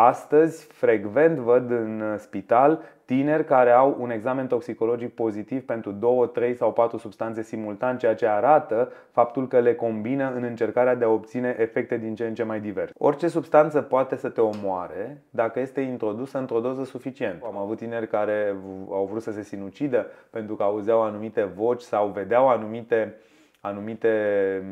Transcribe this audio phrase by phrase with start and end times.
[0.00, 6.54] Astăzi, frecvent văd în spital tineri care au un examen toxicologic pozitiv pentru 2, 3
[6.54, 11.08] sau 4 substanțe simultan, ceea ce arată faptul că le combină în încercarea de a
[11.08, 12.92] obține efecte din ce în ce mai diverse.
[12.98, 17.46] Orice substanță poate să te omoare dacă este introdusă într-o doză suficientă.
[17.46, 18.56] Am avut tineri care
[18.90, 23.14] au vrut să se sinucidă pentru că auzeau anumite voci sau vedeau anumite
[23.60, 24.12] anumite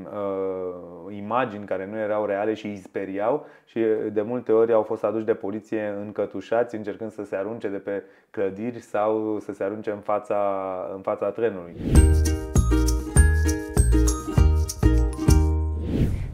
[0.04, 3.80] uh, imagini care nu erau reale și îi speriau și
[4.12, 8.02] de multe ori au fost aduși de poliție încătușați încercând să se arunce de pe
[8.30, 10.40] clădiri sau să se arunce în fața,
[10.94, 11.76] în fața trenului.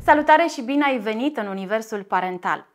[0.05, 2.67] Salutare și bine ai venit în universul parental!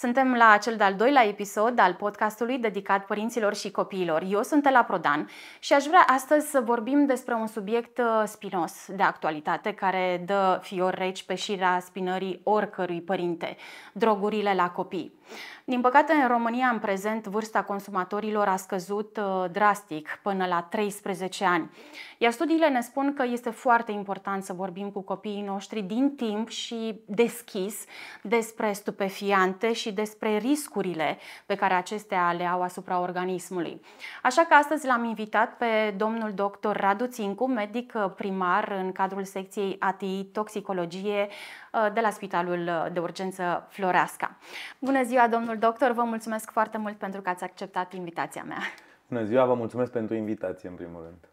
[0.00, 4.22] Suntem la cel de-al doilea episod al podcastului dedicat părinților și copiilor.
[4.28, 5.28] Eu sunt la Prodan
[5.58, 10.58] și aș vrea astăzi să vorbim despre un subiect uh, spinos de actualitate care dă
[10.62, 13.56] fior reci pe șirea spinării oricărui părinte,
[13.92, 15.19] drogurile la copii.
[15.64, 21.44] Din păcate, în România, în prezent, vârsta consumatorilor a scăzut uh, drastic până la 13
[21.44, 21.70] ani.
[22.18, 26.48] Iar studiile ne spun că este foarte important să vorbim cu copiii noștri din timp
[26.48, 27.84] și deschis
[28.22, 33.80] despre stupefiante și despre riscurile pe care acestea le au asupra organismului.
[34.22, 39.76] Așa că astăzi l-am invitat pe domnul doctor Radu Țincu, medic primar în cadrul secției
[39.78, 41.59] ATI Toxicologie uh,
[41.92, 44.36] de la Spitalul de Urgență Floreasca.
[44.78, 48.60] Bună ziua, domnul doctor, vă mulțumesc foarte mult pentru că ați acceptat invitația mea.
[49.08, 51.28] Bună ziua, vă mulțumesc pentru invitație în primul rând.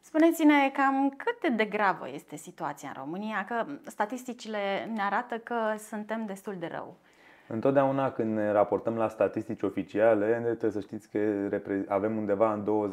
[0.00, 6.26] Spuneți-ne cam cât de gravă este situația în România, că statisticile ne arată că suntem
[6.26, 6.96] destul de rău.
[7.48, 11.18] Întotdeauna când ne raportăm la statistici oficiale, trebuie să știți că
[11.88, 12.90] avem undeva în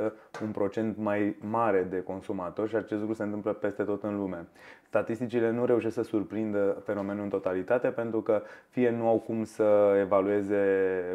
[0.00, 4.16] 20-30% un procent mai mare de consumatori și acest lucru se întâmplă peste tot în
[4.16, 4.46] lume.
[4.82, 9.96] Statisticile nu reușesc să surprindă fenomenul în totalitate pentru că fie nu au cum să
[10.00, 10.56] evalueze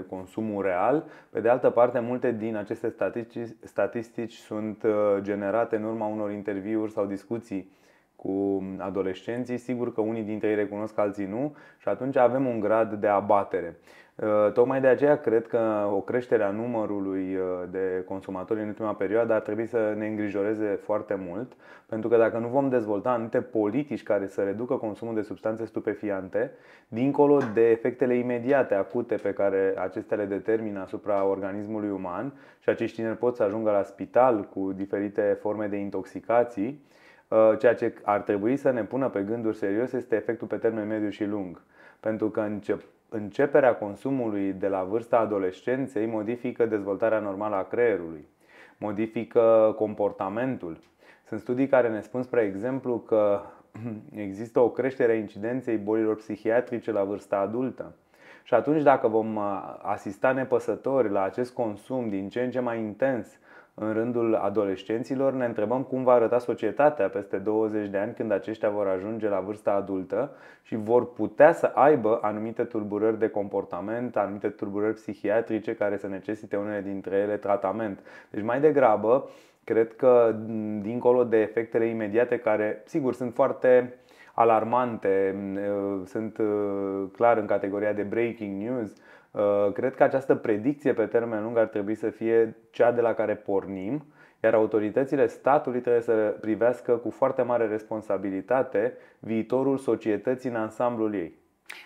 [0.09, 5.83] consumul real, pe de altă parte multe din aceste statistici, statistici sunt uh, generate în
[5.83, 7.75] urma unor interviuri sau discuții
[8.17, 12.93] cu adolescenții, sigur că unii dintre ei recunosc, alții nu și atunci avem un grad
[12.93, 13.77] de abatere.
[14.15, 17.41] Uh, tocmai de aceea cred că o creștere a numărului uh,
[17.71, 21.53] de consumatori în ultima perioadă ar trebui să ne îngrijoreze foarte mult,
[21.85, 26.51] pentru că dacă nu vom dezvolta anumite politici care să reducă consumul de substanțe stupefiante,
[26.87, 32.95] dincolo de efectele imediate, acute pe care acestea le determină asupra organismului uman și acești
[32.95, 36.96] tineri pot să ajungă la spital cu diferite forme de intoxicații, Uh,
[37.59, 41.09] ceea ce ar trebui să ne pună pe gânduri serios este efectul pe termen mediu
[41.09, 41.61] și lung.
[41.99, 42.49] Pentru că
[43.09, 48.27] începerea consumului de la vârsta adolescenței modifică dezvoltarea normală a creierului,
[48.77, 50.77] modifică comportamentul.
[51.25, 53.41] Sunt studii care ne spun, spre exemplu, că
[54.27, 57.95] există o creștere a incidenței bolilor psihiatrice la vârsta adultă.
[58.43, 62.79] Și atunci, dacă vom uh, asista nepăsători la acest consum din ce în ce mai
[62.79, 63.39] intens
[63.79, 68.69] în rândul adolescenților, ne întrebăm cum va arăta societatea peste 20 de ani când aceștia
[68.69, 74.49] vor ajunge la vârsta adultă și vor putea să aibă anumite tulburări de comportament, anumite
[74.49, 77.99] tulburări psihiatrice care să necesite unele dintre ele tratament.
[78.29, 79.29] Deci mai degrabă,
[79.63, 80.35] cred că
[80.81, 83.93] dincolo de efectele imediate care, sigur, sunt foarte
[84.33, 85.35] alarmante,
[86.05, 86.39] sunt
[87.11, 89.03] clar în categoria de breaking news, Uh,
[89.73, 93.35] cred că această predicție pe termen lung ar trebui să fie cea de la care
[93.35, 94.05] pornim,
[94.43, 101.33] iar autoritățile statului trebuie să privească cu foarte mare responsabilitate viitorul societății în ansamblul ei.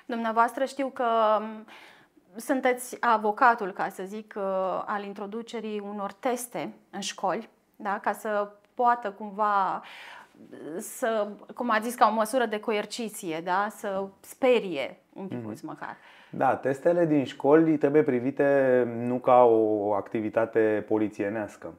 [0.05, 1.05] Dumneavoastră știu că
[1.39, 1.65] um,
[2.35, 4.43] sunteți avocatul, ca să zic, uh,
[4.85, 7.99] al introducerii unor teste în școli, da?
[7.99, 9.81] ca să poată cumva
[10.79, 13.67] să, cum a zis, ca o măsură de coerciție, da?
[13.69, 15.61] să sperie un pic mm-hmm.
[15.61, 15.97] măcar.
[16.33, 21.73] Da, testele din școli trebuie privite nu ca o activitate polițienească.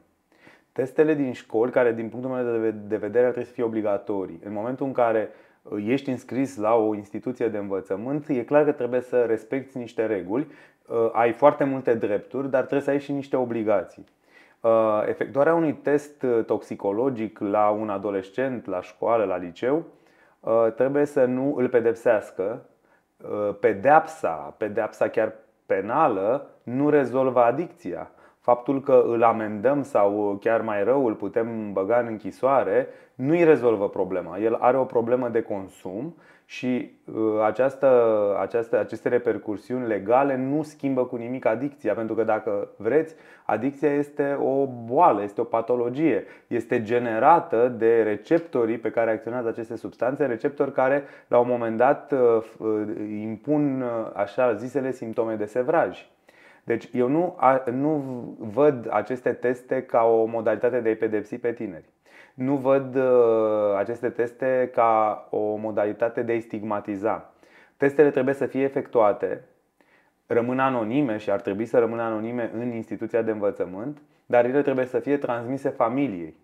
[0.71, 4.39] Testele din școli, care din punctul meu de vedere ar trebui să fie obligatorii.
[4.43, 5.29] În momentul în care
[5.61, 10.05] uh, ești înscris la o instituție de învățământ, e clar că trebuie să respecti niște
[10.05, 10.47] reguli,
[10.87, 14.05] uh, ai foarte multe drepturi, dar trebuie să ai și niște obligații.
[14.61, 19.85] Uh, efectuarea unui test toxicologic la un adolescent, la școală, la liceu,
[20.75, 22.72] trebuie să nu îl pedepsească, Uh,
[23.59, 25.33] pedeapsa, pedeapsa chiar
[25.65, 28.11] penală, nu rezolvă adicția.
[28.43, 33.43] Faptul că îl amendăm sau chiar mai rău îl putem băga în închisoare nu îi
[33.43, 34.37] rezolvă problema.
[34.37, 37.87] El are o problemă de consum și uh, această,
[38.39, 44.37] această, aceste repercursiuni legale nu schimbă cu nimic adicția, pentru că dacă vreți, adicția este
[44.41, 50.71] o boală, este o patologie, este generată de receptorii pe care acționează aceste substanțe, receptori
[50.71, 52.19] care la un moment dat uh,
[52.57, 52.87] uh,
[53.21, 56.11] impun așa zisele simptome de sevraj.
[56.63, 57.37] Deci eu nu,
[57.71, 57.97] nu
[58.39, 61.89] văd aceste teste ca o modalitate de a-i pedepsi pe tineri.
[62.33, 67.33] Nu văd uh, aceste teste ca o modalitate de a-i stigmatiza.
[67.77, 69.43] Testele trebuie să fie efectuate,
[70.27, 74.85] rămân anonime și ar trebui să rămână anonime în instituția de învățământ, dar ele trebuie
[74.85, 76.35] să fie transmise familiei.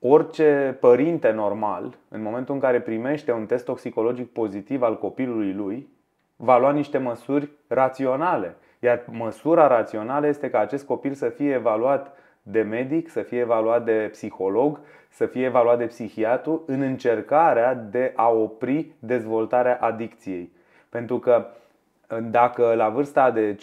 [0.00, 5.88] Orice părinte normal, în momentul în care primește un test toxicologic pozitiv al copilului lui,
[6.36, 8.56] va lua niște măsuri raționale.
[8.78, 13.84] Iar măsura rațională este ca acest copil să fie evaluat de medic, să fie evaluat
[13.84, 20.52] de psiholog, să fie evaluat de psihiatru în încercarea de a opri dezvoltarea adicției.
[20.88, 21.46] Pentru că
[22.30, 23.56] dacă la vârsta de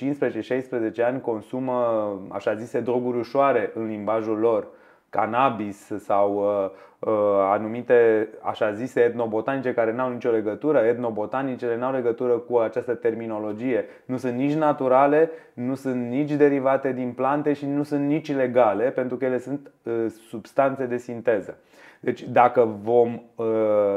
[1.01, 4.68] 15-16 ani consumă așa zise droguri ușoare în limbajul lor,
[5.13, 6.69] cannabis sau uh,
[7.00, 7.13] uh,
[7.51, 10.77] anumite așa zise etnobotanice care n-au nicio legătură.
[10.77, 13.86] Etnobotanicele n-au legătură cu această terminologie.
[14.06, 18.89] Nu sunt nici naturale, nu sunt nici derivate din plante și nu sunt nici legale
[18.89, 21.57] pentru că ele sunt uh, substanțe de sinteză.
[22.00, 23.45] Deci dacă vom uh,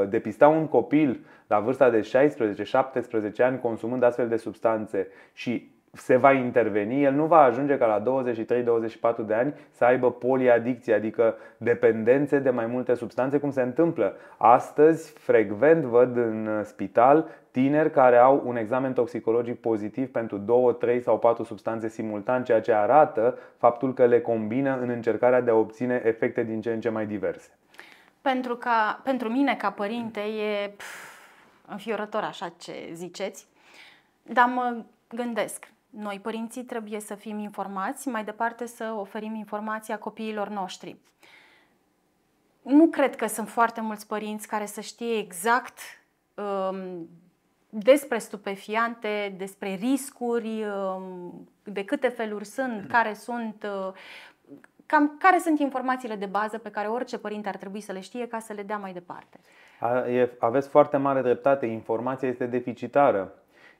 [0.08, 2.10] depista un copil la vârsta de
[3.40, 7.86] 16-17 ani consumând astfel de substanțe și se va interveni, el nu va ajunge ca
[7.86, 8.22] la
[9.22, 14.16] 23-24 de ani să aibă poliadicție, adică dependențe de mai multe substanțe, cum se întâmplă.
[14.36, 21.00] Astăzi, frecvent văd în spital tineri care au un examen toxicologic pozitiv pentru 2, 3
[21.00, 25.54] sau 4 substanțe simultan, ceea ce arată faptul că le combină în încercarea de a
[25.54, 27.50] obține efecte din ce în ce mai diverse.
[28.20, 28.70] Pentru, că,
[29.02, 31.16] pentru mine, ca părinte, e pf,
[31.68, 33.46] înfiorător așa ce ziceți,
[34.22, 34.76] dar mă
[35.08, 40.96] gândesc, noi, părinții, trebuie să fim informați, mai departe să oferim informația copiilor noștri.
[42.62, 45.78] Nu cred că sunt foarte mulți părinți care să știe exact
[46.34, 47.08] um,
[47.68, 53.92] despre stupefiante, despre riscuri, um, de câte feluri sunt, care sunt, uh,
[54.86, 58.26] cam care sunt informațiile de bază pe care orice părinte ar trebui să le știe
[58.26, 59.38] ca să le dea mai departe.
[60.38, 63.34] Aveți foarte mare dreptate, informația este deficitară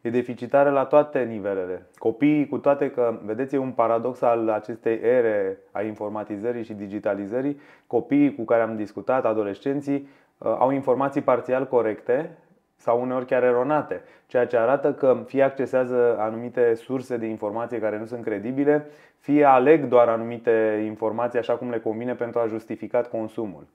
[0.06, 1.86] e deficitară la toate nivelele.
[1.98, 7.60] Copiii, cu toate că, vedeți, e un paradox al acestei ere a informatizării și digitalizării,
[7.86, 10.08] copiii cu care am discutat, adolescenții,
[10.38, 12.30] uh, au informații parțial corecte
[12.76, 17.98] sau uneori chiar eronate, ceea ce arată că fie accesează anumite surse de informație care
[17.98, 18.86] nu sunt credibile,
[19.18, 23.66] fie aleg doar anumite informații așa cum le convine pentru a justifica consumul.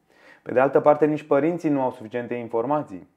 [0.44, 3.08] Pe de altă parte, nici părinții nu au suficiente informații.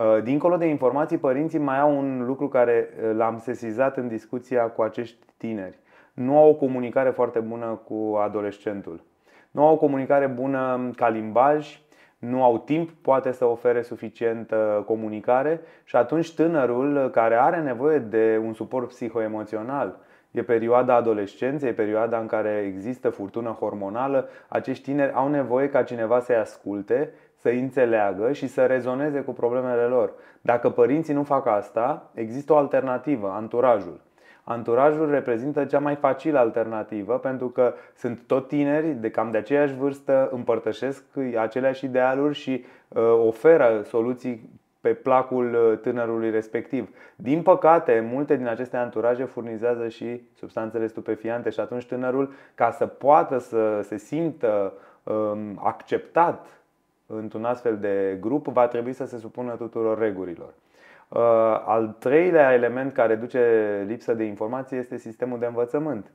[0.00, 4.62] Uh, dincolo de informații, părinții mai au un lucru care uh, l-am sesizat în discuția
[4.62, 5.78] cu acești tineri.
[6.14, 9.00] Nu au o comunicare foarte bună cu adolescentul.
[9.50, 11.80] Nu au o comunicare bună ca limbaj,
[12.18, 18.40] nu au timp, poate să ofere suficientă comunicare și atunci tânărul care are nevoie de
[18.44, 19.98] un suport psihoemoțional,
[20.36, 24.28] E perioada adolescenței, e perioada în care există furtună hormonală.
[24.48, 27.10] Acești tineri au nevoie ca cineva să-i asculte
[27.40, 30.12] să înțeleagă și să rezoneze cu problemele lor.
[30.40, 34.00] Dacă părinții nu fac asta, există o alternativă, anturajul.
[34.44, 39.74] Anturajul reprezintă cea mai facilă alternativă pentru că sunt tot tineri de cam de aceeași
[39.74, 41.04] vârstă, împărtășesc
[41.38, 44.50] aceleași idealuri și uh, oferă soluții
[44.80, 46.88] pe placul uh, tânărului respectiv.
[47.16, 52.86] Din păcate, multe din aceste anturaje furnizează și substanțele stupefiante și atunci tânărul, ca să
[52.86, 56.46] poată să se simtă um, acceptat
[57.06, 60.54] într-un astfel de grup va trebui să se supună tuturor regulilor.
[61.08, 61.20] Uh,
[61.66, 66.12] al treilea element care duce lipsă de informație este sistemul de învățământ.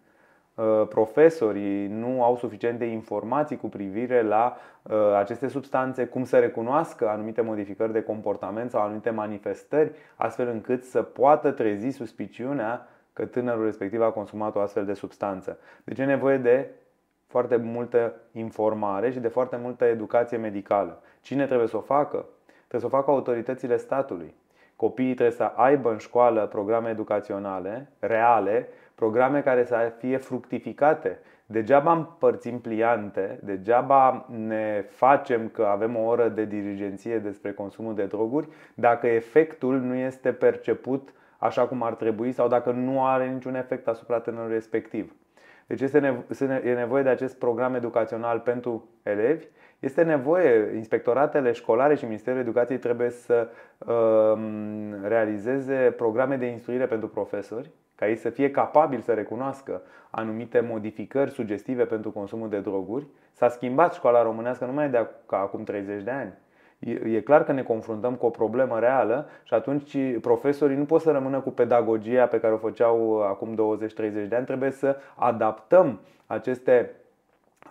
[0.55, 7.09] Uh, profesorii nu au suficiente informații cu privire la uh, aceste substanțe, cum să recunoască
[7.09, 13.65] anumite modificări de comportament sau anumite manifestări, astfel încât să poată trezi suspiciunea că tânărul
[13.65, 15.57] respectiv a consumat o astfel de substanță.
[15.83, 16.69] Deci e nevoie de
[17.31, 21.01] foarte multă informare și de foarte multă educație medicală.
[21.21, 22.25] Cine trebuie să o facă?
[22.67, 24.33] Trebuie să o facă autoritățile statului.
[24.75, 31.19] Copiii trebuie să aibă în școală programe educaționale reale, programe care să fie fructificate.
[31.45, 38.05] Degeaba împărțim pliante, degeaba ne facem că avem o oră de dirigenție despre consumul de
[38.05, 43.55] droguri, dacă efectul nu este perceput așa cum ar trebui sau dacă nu are niciun
[43.55, 45.15] efect asupra tânărului respectiv.
[45.71, 49.45] Deci este nevo- e nevoie de acest program educațional pentru elevi.
[49.79, 54.41] Este nevoie, inspectoratele școlare și Ministerul Educației trebuie să uh,
[55.03, 61.31] realizeze programe de instruire pentru profesori, ca ei să fie capabili să recunoască anumite modificări
[61.31, 63.07] sugestive pentru consumul de droguri.
[63.31, 66.33] S-a schimbat școala românească numai de acum 30 de ani.
[66.87, 71.11] E clar că ne confruntăm cu o problemă reală și atunci profesorii nu pot să
[71.11, 74.45] rămână cu pedagogia pe care o făceau acum 20-30 de ani.
[74.45, 76.91] Trebuie să adaptăm aceste,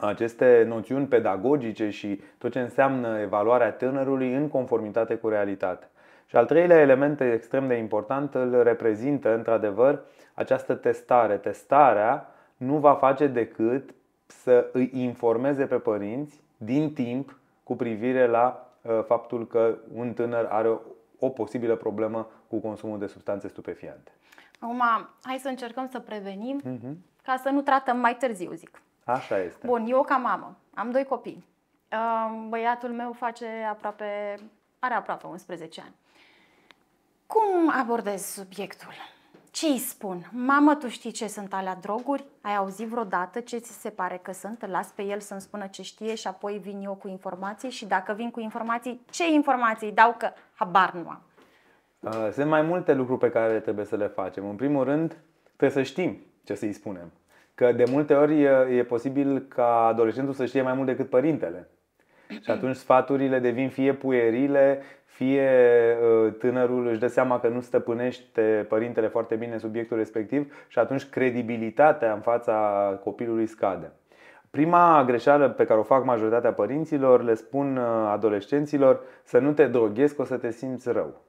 [0.01, 5.89] aceste noțiuni pedagogice și tot ce înseamnă evaluarea tânărului în conformitate cu realitatea.
[6.27, 10.01] Și al treilea element extrem de important îl reprezintă, într-adevăr,
[10.35, 11.35] această testare.
[11.35, 13.95] Testarea nu va face decât
[14.27, 18.70] să îi informeze pe părinți din timp cu privire la Uh,
[19.07, 20.79] faptul că un tânăr are
[21.19, 24.13] o posibilă problemă cu consumul de substanțe stupefiante.
[24.59, 24.83] Acum,
[25.23, 26.95] hai să încercăm să prevenim uh-huh.
[27.23, 28.83] ca să nu tratăm mai târziu, zic.
[29.05, 29.67] Așa este.
[29.67, 31.45] Bun, eu ca mamă am doi copii.
[31.93, 34.39] Uh, băiatul meu face aproape,
[34.79, 35.95] are aproape 11 ani.
[37.27, 38.93] Cum abordez subiectul?
[39.51, 40.31] Ce îi spun?
[40.33, 42.25] Mamă, tu știi ce sunt alea droguri?
[42.41, 44.63] Ai auzit vreodată ce ți se pare că sunt?
[44.63, 47.87] Îl las pe el să-mi spună ce știe și apoi vin eu cu informații și
[47.87, 51.23] dacă vin cu informații, ce informații dau că habar nu am?
[52.01, 54.49] Uh, sunt mai multe lucruri pe care trebuie să le facem.
[54.49, 55.17] În primul rând,
[55.57, 57.13] trebuie să știm ce să-i spunem.
[57.55, 58.43] Că de multe ori
[58.77, 61.69] e posibil ca adolescentul să știe mai mult decât părintele.
[62.29, 64.83] Și atunci sfaturile devin fie puerile,
[65.21, 70.79] fie uh, tânărul își dă seama că nu stăpânește părintele foarte bine subiectul respectiv și
[70.79, 72.55] atunci credibilitatea în fața
[73.05, 73.93] copilului scade.
[74.51, 79.67] Prima greșeală pe care o fac majoritatea părinților le spun uh, adolescenților să nu te
[79.67, 81.25] droghezi că o să te simți rău.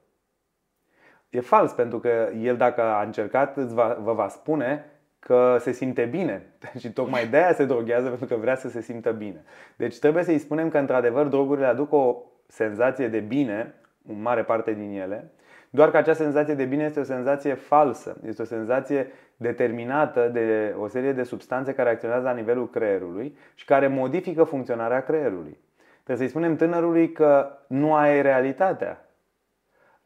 [1.28, 4.84] E fals pentru că el dacă a încercat va, vă va spune
[5.18, 6.46] că se simte bine
[6.80, 9.44] și tocmai de aia se droghează pentru că vrea să se simtă bine.
[9.76, 12.16] Deci trebuie să-i spunem că într-adevăr drogurile aduc o
[12.52, 13.74] senzație de bine,
[14.08, 15.30] în mare parte din ele,
[15.70, 19.06] doar că acea senzație de bine este o senzație falsă, este o senzație
[19.36, 25.02] determinată de o serie de substanțe care acționează la nivelul creierului și care modifică funcționarea
[25.02, 25.58] creierului.
[26.04, 29.06] Trebuie să-i spunem tânărului că nu ai realitatea.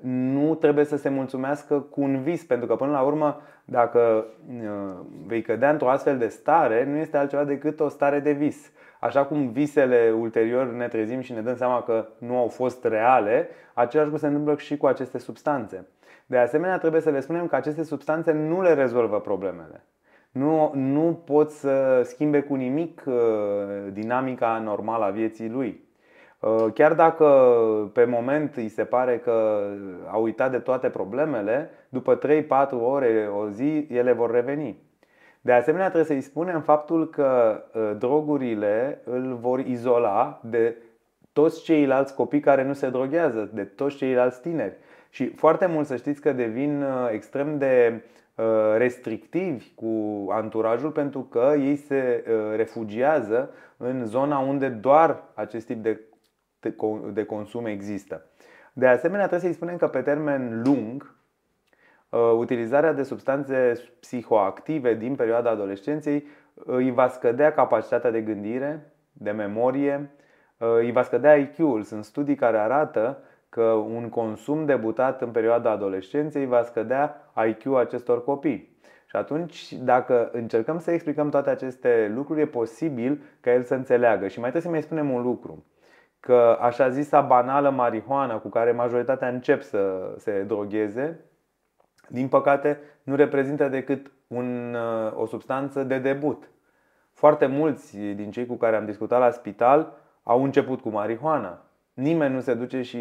[0.03, 5.07] Nu trebuie să se mulțumească cu un vis, pentru că până la urmă, dacă uh,
[5.27, 8.71] vei cădea într-o astfel de stare, nu este altceva decât o stare de vis.
[9.01, 13.49] Așa cum visele ulterior ne trezim și ne dăm seama că nu au fost reale,
[13.75, 15.87] același lucru se întâmplă și cu aceste substanțe.
[16.27, 19.85] De asemenea, trebuie să le spunem că aceste substanțe nu le rezolvă problemele.
[20.31, 23.15] Nu, nu pot să schimbe cu nimic uh,
[23.93, 25.85] dinamica normală a vieții lui.
[26.41, 27.27] Uh, chiar dacă
[27.93, 29.61] pe moment îi se pare că
[30.07, 34.86] a uitat de toate problemele, după 3-4 ore, o zi, ele vor reveni.
[35.47, 40.77] De asemenea, trebuie să-i spunem faptul că ă, drogurile îl vor izola de
[41.33, 44.77] toți ceilalți copii care nu se droghează, de toți ceilalți tineri.
[45.11, 48.03] Și foarte mult să știți că devin ă, extrem de
[48.39, 52.25] ă, restrictivi cu anturajul pentru că ei se
[52.57, 56.01] refugiază în zona unde doar acest tip de,
[57.13, 58.25] de consum există.
[58.73, 61.16] De asemenea, trebuie să-i spunem că pe termen lung, Uh,
[62.37, 69.31] utilizarea de substanțe psihoactive din perioada adolescenței uh, îi va scădea capacitatea de gândire, de
[69.31, 70.11] memorie,
[70.59, 71.83] uh, îi va scădea IQ-ul.
[71.83, 78.25] Sunt studii care arată că un consum debutat în perioada adolescenței va scădea IQ acestor
[78.25, 78.77] copii.
[79.07, 84.29] Și atunci, dacă încercăm să explicăm toate aceste lucruri, e posibil ca el să înțeleagă.
[84.29, 85.65] Și mai trebuie să mai spunem un lucru
[86.21, 91.21] că așa zisa banală marihuana cu care majoritatea încep să se drogheze
[92.09, 96.51] din păcate, nu reprezintă decât un, uh, o substanță de debut.
[97.13, 101.61] Foarte mulți din cei cu care am discutat la spital au început cu marihuana.
[101.95, 102.99] Nimeni nu se duce și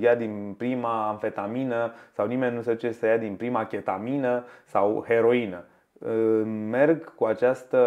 [0.00, 5.04] ia din prima amfetamină sau nimeni nu se duce să ia din prima ketamină sau
[5.08, 5.64] heroină.
[5.98, 7.78] Uh, merg cu, această,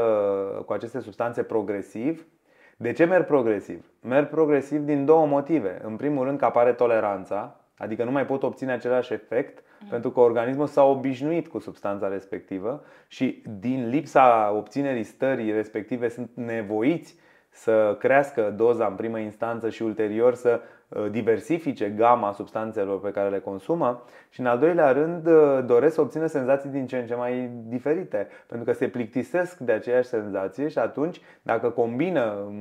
[0.65, 2.25] cu aceste substanțe progresiv.
[2.77, 3.91] De ce merg progresiv?
[4.01, 5.81] Merg progresiv din două motive.
[5.83, 9.64] În primul rând că apare toleranța, adică nu mai pot obține același efect Mm.
[9.89, 16.29] Pentru că organismul s-a obișnuit cu substanța respectivă și din lipsa obținerii stării respective sunt
[16.33, 17.15] nevoiți
[17.49, 20.74] să crească doza în primă instanță și ulterior să uh,
[21.11, 26.01] diversifice gama substanțelor pe care le consumă și în al doilea rând uh, doresc să
[26.01, 30.67] obțină senzații din ce în ce mai diferite pentru că se plictisesc de aceeași senzație
[30.67, 32.51] și atunci dacă combină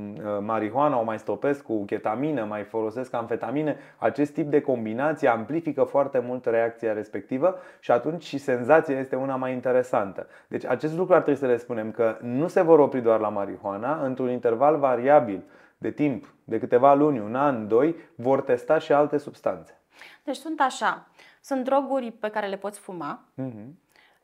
[0.40, 6.18] marihuana, o mai stopesc cu ketamină, mai folosesc amfetamine, acest tip de combinație amplifică foarte
[6.18, 10.26] mult reacția respectivă și atunci și senzația este una mai interesantă.
[10.48, 13.28] Deci acest lucru ar trebui să le spunem că nu se vor opri doar la
[13.28, 15.42] marihuana, într-un interval variabil
[15.84, 19.80] de timp, de câteva luni, un an, doi, vor testa și alte substanțe.
[20.22, 21.08] Deci sunt așa,
[21.40, 23.66] sunt droguri pe care le poți fuma, mm-hmm.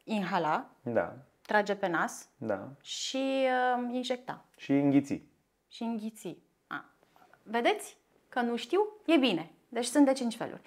[0.05, 1.17] inhala, da.
[1.43, 2.69] trage pe nas da.
[2.81, 4.45] și uh, injecta.
[4.57, 5.23] Și înghiți.
[5.69, 6.37] Și înghiți.
[6.67, 6.85] A.
[7.43, 7.97] Vedeți
[8.29, 8.81] că nu știu?
[9.07, 9.50] E bine.
[9.69, 10.62] Deci sunt de cinci feluri.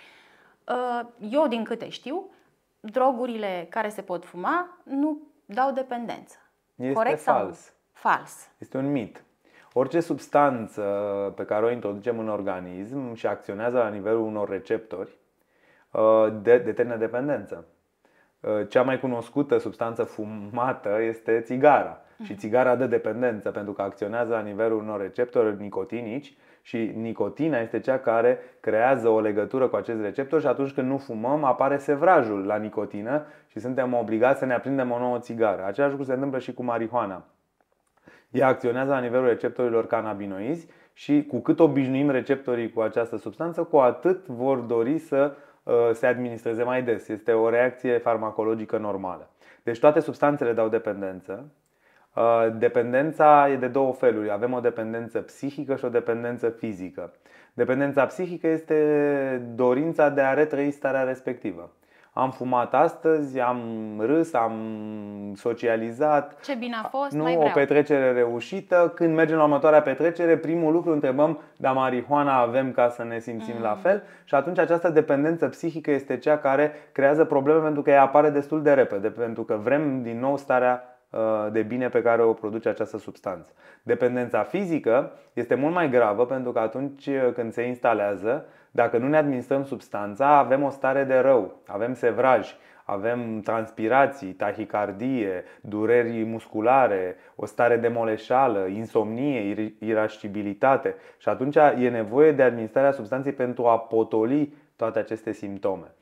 [0.68, 2.30] Uh, eu, din câte știu,
[2.80, 6.38] drogurile care se pot fuma nu dau dependență.
[6.76, 7.58] Este Corect fals.
[7.58, 7.74] Sau?
[7.92, 8.50] Fals.
[8.58, 9.24] Este un mit.
[9.74, 10.82] Orice substanță
[11.36, 15.18] pe care o introducem în organism și acționează la nivelul unor receptori
[15.92, 17.65] uh, determină dependență.
[18.39, 22.01] Uh, cea mai cunoscută substanță fumată este țigara.
[22.24, 22.39] Și mhm.
[22.39, 28.00] țigara dă dependență pentru că acționează la nivelul unor receptori nicotinici și nicotina este cea
[28.00, 32.56] care creează o legătură cu acest receptor și atunci când nu fumăm apare sevrajul la
[32.56, 35.65] nicotină și suntem obligați să ne aprindem o nouă țigară.
[35.65, 37.25] Același lucru se întâmplă și cu marihuana.
[38.34, 43.78] Ea acționează la nivelul receptorilor cannabinoizi și cu cât obișnuim receptorii cu această substanță, cu
[43.78, 47.08] atât vor dori să uh, se administreze mai des.
[47.08, 49.30] Este o reacție farmacologică normală.
[49.63, 51.52] Deci toate substanțele dau dependență.
[52.16, 54.32] Uh, dependența e de două feluri.
[54.32, 57.13] Avem o dependență psihică și o dependență fizică.
[57.54, 61.72] Dependența psihică este dorința de a retrăi starea respectivă
[62.13, 63.60] am fumat astăzi, am
[64.00, 64.53] râs, am
[65.36, 66.39] socializat.
[66.41, 67.50] Ce bine a fost, nu, mai vreau.
[67.50, 68.91] o petrecere reușită.
[68.96, 73.55] Când mergem la următoarea petrecere, primul lucru întrebăm, dar marihuana avem ca să ne simțim
[73.55, 73.62] mm.
[73.62, 74.03] la fel?
[74.24, 78.62] Și atunci această dependență psihică este cea care creează probleme pentru că ea apare destul
[78.62, 81.20] de repede, pentru că vrem din nou starea uh,
[81.51, 83.51] de bine pe care o produce această substanță.
[83.84, 89.18] Dependența fizică este mult mai gravă pentru că atunci când se instalează, dacă nu ne
[89.18, 97.46] administrăm substanța, avem o stare de rău, avem sevraj, avem transpirații, tahicardie, dureri musculare, o
[97.46, 104.53] stare de moleșală, insomnie, irascibilitate și atunci e nevoie de administrarea substanței pentru a potoli
[104.75, 105.94] toate aceste simptome.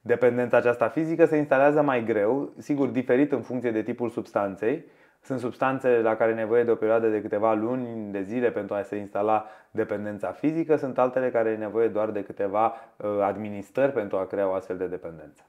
[0.00, 4.84] Dependența aceasta fizică se instalează mai greu, sigur diferit în funcție de tipul substanței,
[5.22, 8.74] sunt substanțe la care e nevoie de o perioadă de câteva luni de zile pentru
[8.74, 13.92] a se instala dependența fizică, sunt altele care e nevoie doar de câteva uh, administrări
[13.92, 15.42] pentru a crea o astfel de dependență.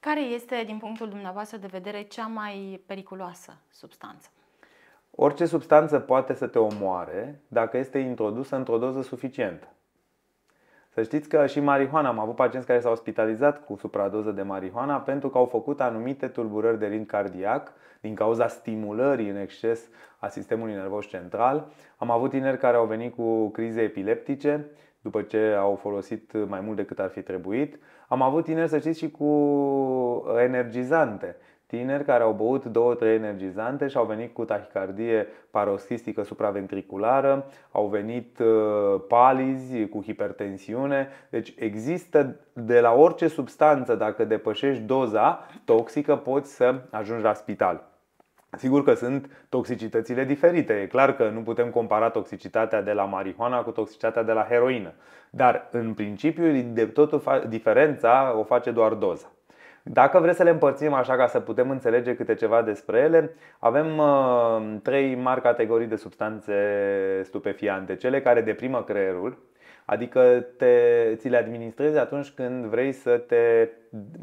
[0.00, 4.28] Care este, din punctul dumneavoastră de vedere, cea mai periculoasă substanță?
[5.10, 9.68] Orice substanță poate să te omoare dacă este introdusă într-o doză suficientă.
[10.94, 14.96] Să știți că și marihuana, am avut pacienți care s-au spitalizat cu supradoză de marihuana
[14.96, 20.28] pentru că au făcut anumite tulburări de rind cardiac din cauza stimulării în exces a
[20.28, 21.66] sistemului nervos central.
[21.96, 24.66] Am avut tineri care au venit cu crize epileptice
[25.00, 27.78] după ce au folosit mai mult decât ar fi trebuit.
[28.08, 29.28] Am avut tineri, să știți, și cu
[30.38, 37.46] energizante tineri care au băut două, trei energizante și au venit cu tahicardie paroxistică supraventriculară,
[37.70, 41.08] au venit uh, palizi cu hipertensiune.
[41.30, 47.92] Deci există de la orice substanță, dacă depășești doza toxică, poți să ajungi la spital.
[48.56, 50.80] Sigur că sunt toxicitățile diferite.
[50.80, 54.92] E clar că nu putem compara toxicitatea de la marihuana cu toxicitatea de la heroină.
[55.30, 59.33] Dar, în principiu, de totul diferența o face doar doza.
[59.86, 63.98] Dacă vreți să le împărțim așa ca să putem înțelege câte ceva despre ele, avem
[63.98, 66.54] uh, trei mari categorii de substanțe
[67.22, 67.96] stupefiante.
[67.96, 69.38] Cele care deprimă creierul,
[69.84, 70.66] adică te,
[71.14, 73.68] ți le administrezi atunci când vrei să te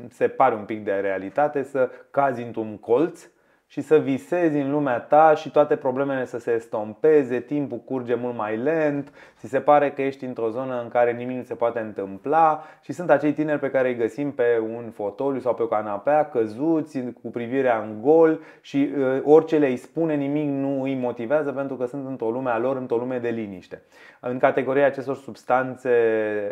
[0.09, 3.29] separi un pic de realitate, să cazi într-un colț
[3.71, 8.35] și să visezi în lumea ta și toate problemele să se estompeze, timpul curge mult
[8.35, 11.79] mai lent, ți se pare că ești într-o zonă în care nimic nu se poate
[11.79, 15.65] întâmpla și sunt acei tineri pe care îi găsim pe un fotoliu sau pe o
[15.65, 20.95] canapea, căzuți, cu privirea în gol și uh, orice le îi spune nimic nu îi
[20.95, 23.81] motivează pentru că sunt într-o lume a lor, într-o lume de liniște.
[24.19, 25.89] În categoria acestor substanțe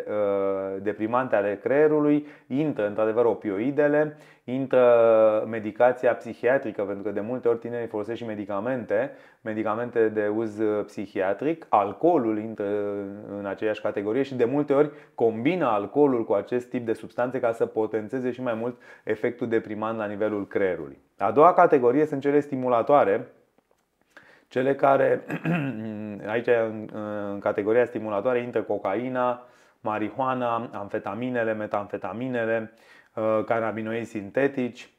[0.08, 7.58] uh, deprimante ale creierului intră într-adevăr opioidele, intră medicația psihiatrică, pentru că de multe ori
[7.58, 12.66] tinerii folosesc și medicamente, medicamente de uz psihiatric, alcoolul intră
[13.38, 17.52] în aceeași categorie și de multe ori combină alcoolul cu acest tip de substanțe ca
[17.52, 20.98] să potențeze și mai mult efectul deprimant la nivelul creierului.
[21.18, 23.28] A doua categorie sunt cele stimulatoare,
[24.48, 25.24] cele care,
[26.32, 26.48] aici
[27.32, 29.44] în categoria stimulatoare intră cocaina,
[29.80, 32.72] marihuana, amfetaminele, metamfetaminele,
[33.46, 34.90] cannabinoizi sintetici.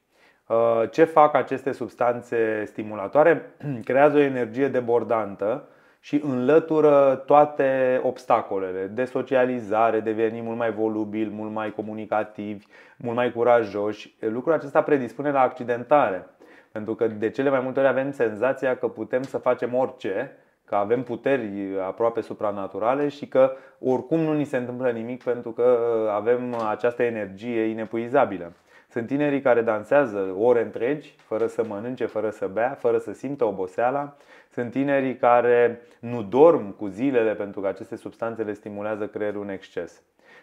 [0.92, 3.56] Ce fac aceste substanțe stimulatoare?
[3.84, 5.68] Creează o energie debordantă
[6.00, 12.66] și înlătură toate obstacolele de socializare, deveni mult mai volubil, mult mai comunicativi,
[12.98, 14.16] mult mai curajoși.
[14.20, 16.28] Lucrul acesta predispune la accidentare.
[16.72, 20.38] Pentru că de cele mai multe ori avem senzația că putem să facem orice,
[20.72, 21.50] că avem puteri
[21.88, 25.78] aproape supranaturale și că oricum nu ni se întâmplă nimic pentru că
[26.12, 28.52] avem această energie inepuizabilă.
[28.90, 33.46] Sunt tinerii care dansează ore întregi, fără să mănânce, fără să bea, fără să simtă
[33.46, 34.16] oboseala.
[34.52, 39.50] Sunt tinerii care nu dorm cu zilele pentru că aceste substanțe le stimulează creierul în
[39.50, 40.02] exces.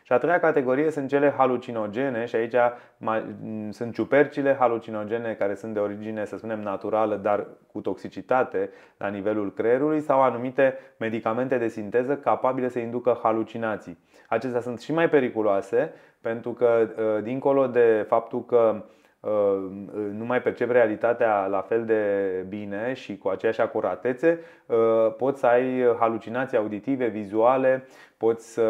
[0.09, 2.55] Și a treia categorie sunt cele halucinogene și aici
[2.97, 3.25] mai,
[3.71, 9.53] sunt ciupercile halucinogene care sunt de origine, să spunem, naturală, dar cu toxicitate la nivelul
[9.53, 13.99] creierului sau anumite medicamente de sinteză capabile să inducă halucinații.
[14.29, 18.85] Acestea sunt și mai periculoase pentru că, ă, dincolo de faptul că ă,
[20.13, 22.03] nu mai percep realitatea la fel de
[22.49, 28.63] bine și cu aceeași acuratețe, ă, poți să ai halucinații auditive, vizuale, poți să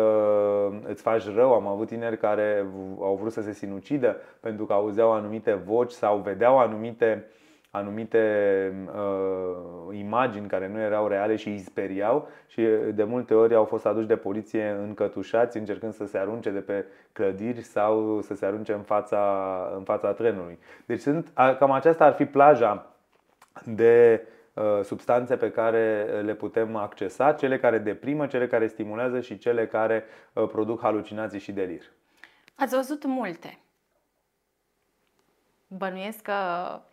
[0.87, 1.53] îți faci rău.
[1.53, 2.67] Am avut tineri care
[3.01, 7.27] au vrut să se sinucidă pentru că auzeau anumite voci sau vedeau anumite
[7.71, 12.63] anumite uh, imagini care nu erau reale și îi speriau și
[12.95, 16.85] de multe ori au fost aduși de poliție încătușați încercând să se arunce de pe
[17.13, 20.59] clădiri sau să se arunce în fața, în fața trenului.
[20.87, 22.87] Deci sunt, cam aceasta ar fi plaja
[23.65, 29.39] de uh, substanțe pe care le putem accesa, cele care deprimă, cele care stimulează și
[29.39, 31.83] cele care uh, produc halucinații și delir.
[32.55, 33.59] Ați văzut multe
[35.69, 36.33] Bănuiesc că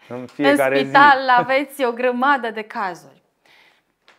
[0.09, 1.29] în, în spital zi.
[1.37, 3.21] aveți o grămadă de cazuri.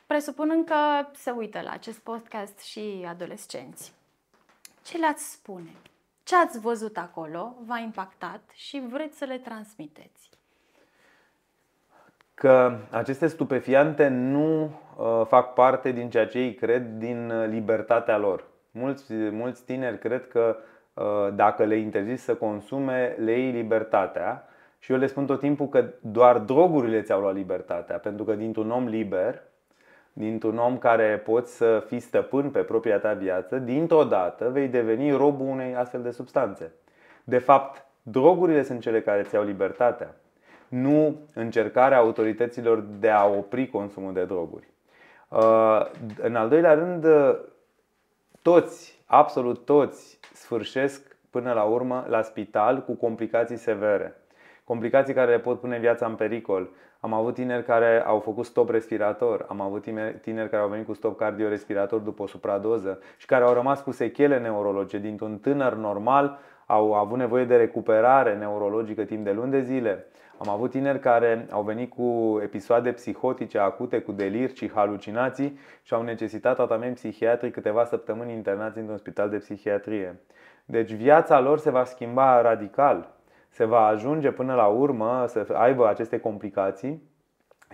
[0.06, 3.92] Presupunând că se uită la acest podcast și adolescenți.
[4.84, 5.70] Ce le-ați spune?
[6.22, 10.30] Ce ați văzut acolo v-a impactat și vreți să le transmiteți?
[12.34, 18.16] Că aceste stupefiante nu uh, fac parte din ceea ce ei cred din uh, libertatea
[18.16, 18.44] lor.
[18.70, 20.64] Mulți, mulți tineri cred că uh,
[21.34, 25.84] dacă le interziți să consume, le iei libertatea și eu le spun tot timpul că
[26.00, 29.42] doar drogurile ți-au luat libertatea, pentru că dintr-un om liber,
[30.12, 35.10] dintr-un om care poți să fii stăpân pe propria ta viață, dintr-o dată vei deveni
[35.10, 36.72] robul unei astfel de substanțe.
[37.24, 40.14] De fapt, drogurile sunt cele care ți-au libertatea,
[40.68, 44.68] nu încercarea autorităților de a opri consumul de droguri.
[45.28, 45.86] Uh,
[46.20, 47.06] în al doilea rând,
[48.42, 54.16] toți, absolut toți, sfârșesc până la urmă la spital cu complicații severe
[54.66, 56.70] complicații care le pot pune viața în pericol.
[57.00, 59.82] Am avut tineri care au făcut stop respirator, am avut
[60.22, 63.90] tineri care au venit cu stop cardiorespirator după o supradoză și care au rămas cu
[63.90, 64.98] sechele neurologice.
[64.98, 70.06] Dintr-un tânăr normal au avut nevoie de recuperare neurologică timp de luni de zile.
[70.38, 75.94] Am avut tineri care au venit cu episoade psihotice acute, cu delir și halucinații și
[75.94, 80.20] au necesitat tratament psihiatric câteva săptămâni internați într-un spital de psihiatrie.
[80.64, 83.14] Deci viața lor se va schimba radical
[83.56, 87.02] se va ajunge până la urmă să aibă aceste complicații,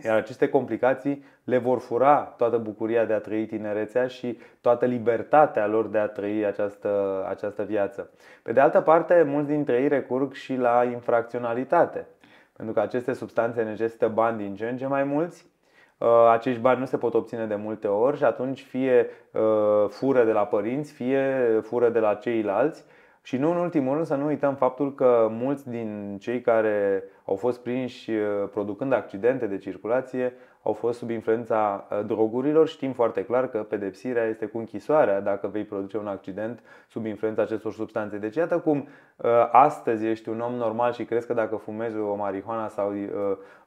[0.05, 5.67] iar aceste complicații le vor fura toată bucuria de a trăi tinerețea și toată libertatea
[5.67, 8.11] lor de a trăi această, această viață.
[8.43, 12.07] Pe de altă parte, mulți dintre ei recurg și la infracționalitate,
[12.53, 15.51] pentru că aceste substanțe necesită bani din ce în ce mai mulți.
[15.99, 20.25] Uh, acești bani nu se pot obține de multe ori și atunci fie uh, fură
[20.25, 22.85] de la părinți, fie fură de la ceilalți.
[23.23, 27.37] Și nu în ultimul rând să nu uităm faptul că mulți din cei care au
[27.37, 32.69] fost prinși uh, producând accidente de circulație au fost sub influența uh, drogurilor.
[32.69, 37.43] Știm foarte clar că pedepsirea este cu închisoarea dacă vei produce un accident sub influența
[37.43, 38.17] acestor substanțe.
[38.17, 42.15] Deci iată cum uh, astăzi ești un om normal și crezi că dacă fumezi o
[42.15, 42.93] marihuana sau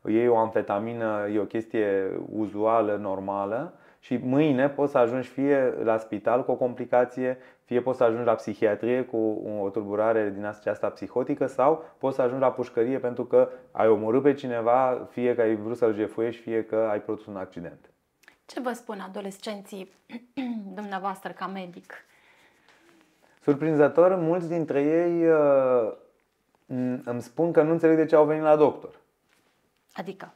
[0.05, 3.73] iei o amfetamină e o chestie uzuală, normală
[4.05, 8.25] și mâine poți să ajungi fie la spital cu o complicație, fie poți să ajungi
[8.25, 9.17] la psihiatrie cu
[9.61, 14.21] o tulburare din aceasta psihotică sau poți să ajungi la pușcărie pentru că ai omorât
[14.21, 17.89] pe cineva, fie că ai vrut să-l jefuiești, fie că ai produs un accident.
[18.45, 19.91] Ce vă spun adolescenții
[20.79, 21.93] dumneavoastră ca medic?
[23.41, 25.93] Surprinzător, mulți dintre ei uh,
[27.03, 28.99] îmi spun că nu înțeleg de ce au venit la doctor.
[29.93, 30.31] Adică?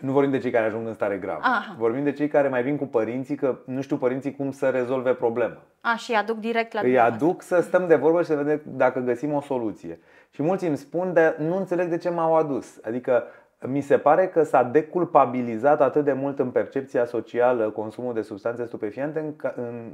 [0.00, 1.40] Nu vorbim de cei care ajung în stare gravă.
[1.42, 1.74] Aha.
[1.78, 5.12] Vorbim de cei care mai vin cu părinții că nu știu părinții cum să rezolve
[5.12, 5.56] problema.
[5.80, 8.60] A, și îi aduc direct la Îi aduc să stăm de vorbă și să vedem
[8.64, 10.00] dacă găsim o soluție.
[10.30, 12.78] Și mulți îmi spun, dar nu înțeleg de ce m-au adus.
[12.84, 13.24] Adică
[13.66, 18.64] mi se pare că s-a deculpabilizat atât de mult în percepția socială consumul de substanțe
[18.64, 19.34] stupefiante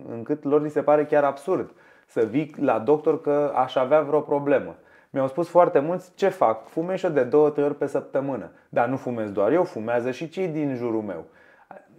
[0.08, 1.70] încât lor li se pare chiar absurd
[2.06, 4.76] să vii la doctor că aș avea vreo problemă.
[5.16, 8.50] Mi-au spus foarte mulți ce fac, fumez și de două, trei ori pe săptămână.
[8.68, 11.24] Dar nu fumez doar eu, fumează și cei din jurul meu.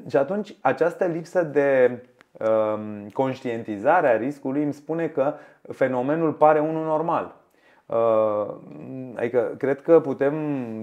[0.09, 1.99] Și atunci această lipsă de
[2.31, 5.33] um, conștientizare a riscului îmi spune că
[5.71, 7.35] fenomenul pare unul normal.
[7.85, 8.55] Uh,
[9.15, 10.35] adică cred că putem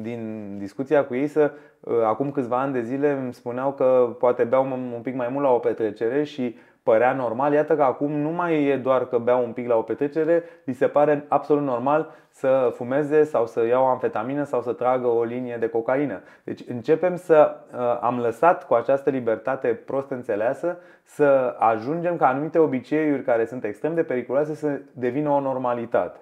[0.03, 4.45] din discuția cu ei să uh, acum câțiva ani de zile îmi spuneau că poate
[4.45, 7.53] beau un pic mai mult la o petrecere și părea normal.
[7.53, 10.73] Iată că acum nu mai e doar că beau un pic la o petrecere, li
[10.73, 15.57] se pare absolut normal să fumeze sau să iau amfetamină sau să tragă o linie
[15.57, 16.21] de cocaină.
[16.45, 22.59] Deci începem să uh, am lăsat cu această libertate prost înțeleasă să ajungem ca anumite
[22.59, 26.19] obiceiuri care sunt extrem de periculoase să devină o normalitate.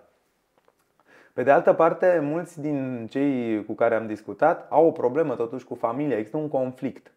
[1.32, 5.64] Pe de altă parte, mulți din cei cu care am discutat au o problemă totuși
[5.64, 7.12] cu familia, există un conflict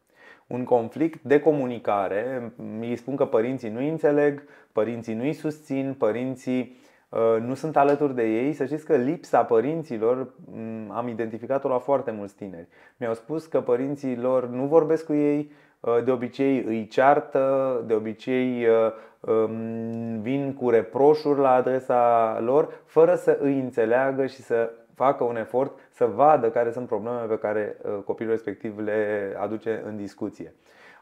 [0.47, 2.53] un conflict de comunicare.
[2.79, 6.79] Îi spun că părinții nu înțeleg, părinții nu îi susțin, părinții
[7.09, 8.53] uh, nu sunt alături de ei.
[8.53, 12.67] Să știți că lipsa părinților mm, am identificat-o la foarte mulți tineri.
[12.97, 17.93] Mi-au spus că părinții lor nu vorbesc cu ei, uh, de obicei îi ceartă, de
[17.93, 24.71] obicei uh, um, vin cu reproșuri la adresa lor, fără să îi înțeleagă și să
[24.95, 29.83] facă un efort să vadă care sunt problemele pe care uh, copilul respectiv le aduce
[29.85, 30.53] în discuție.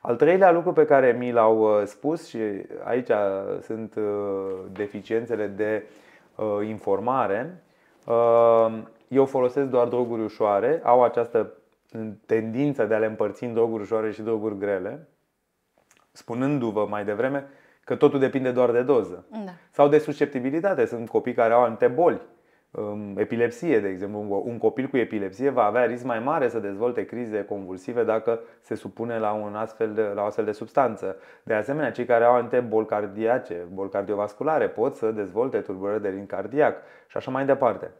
[0.02, 2.40] Al treilea lucru pe care mi l-au uh, spus și
[2.84, 3.10] aici
[3.62, 4.04] sunt uh,
[4.72, 5.84] deficiențele de
[6.68, 7.64] informare,
[9.08, 11.54] eu folosesc doar droguri ușoare, au această
[12.26, 15.08] tendință de a le împărți în droguri ușoare și droguri grele,
[16.12, 17.48] spunându-vă mai devreme
[17.84, 19.26] că totul depinde doar de doză.
[19.30, 19.52] Da.
[19.72, 20.86] Sau de susceptibilitate.
[20.86, 22.22] Sunt copii care au anumite boli
[23.16, 24.44] epilepsie, de exemplu.
[24.46, 28.76] Un copil cu epilepsie va avea risc mai mare să dezvolte crize convulsive dacă se
[28.76, 31.16] supune la, un astfel de, la o astfel de substanță.
[31.44, 36.10] De asemenea, cei care au anumite boli cardiace, boli cardiovasculare, pot să dezvolte tulburări de
[36.10, 36.76] rin cardiac
[37.08, 37.92] și așa mai departe.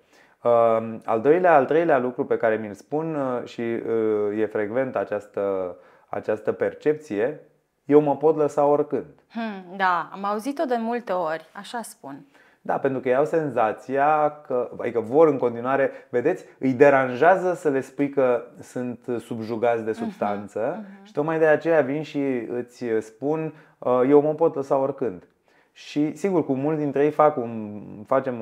[1.06, 5.76] Al doilea, al treilea lucru pe care mi-l spun uh, și uh, e frecvent această,
[6.10, 7.40] această percepție,
[7.86, 9.24] eu mă pot lăsa oricând.
[9.30, 12.26] Hmm, da, am auzit-o de multe ori, așa spun.
[12.66, 17.70] Da, pentru că ei au senzația că, adică vor în continuare, vedeți, îi deranjează să
[17.70, 21.04] le spui că sunt subjugați de mhm, substanță uh-huh, uh-huh.
[21.04, 25.28] și tocmai de aceea vin și îți spun uh, eu mă pot lăsa oricând.
[25.72, 28.42] Și sigur, cu mulți dintre ei fac un, facem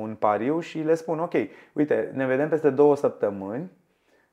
[0.00, 1.34] un pariu și le spun ok,
[1.72, 3.70] uite, ne vedem peste două săptămâni,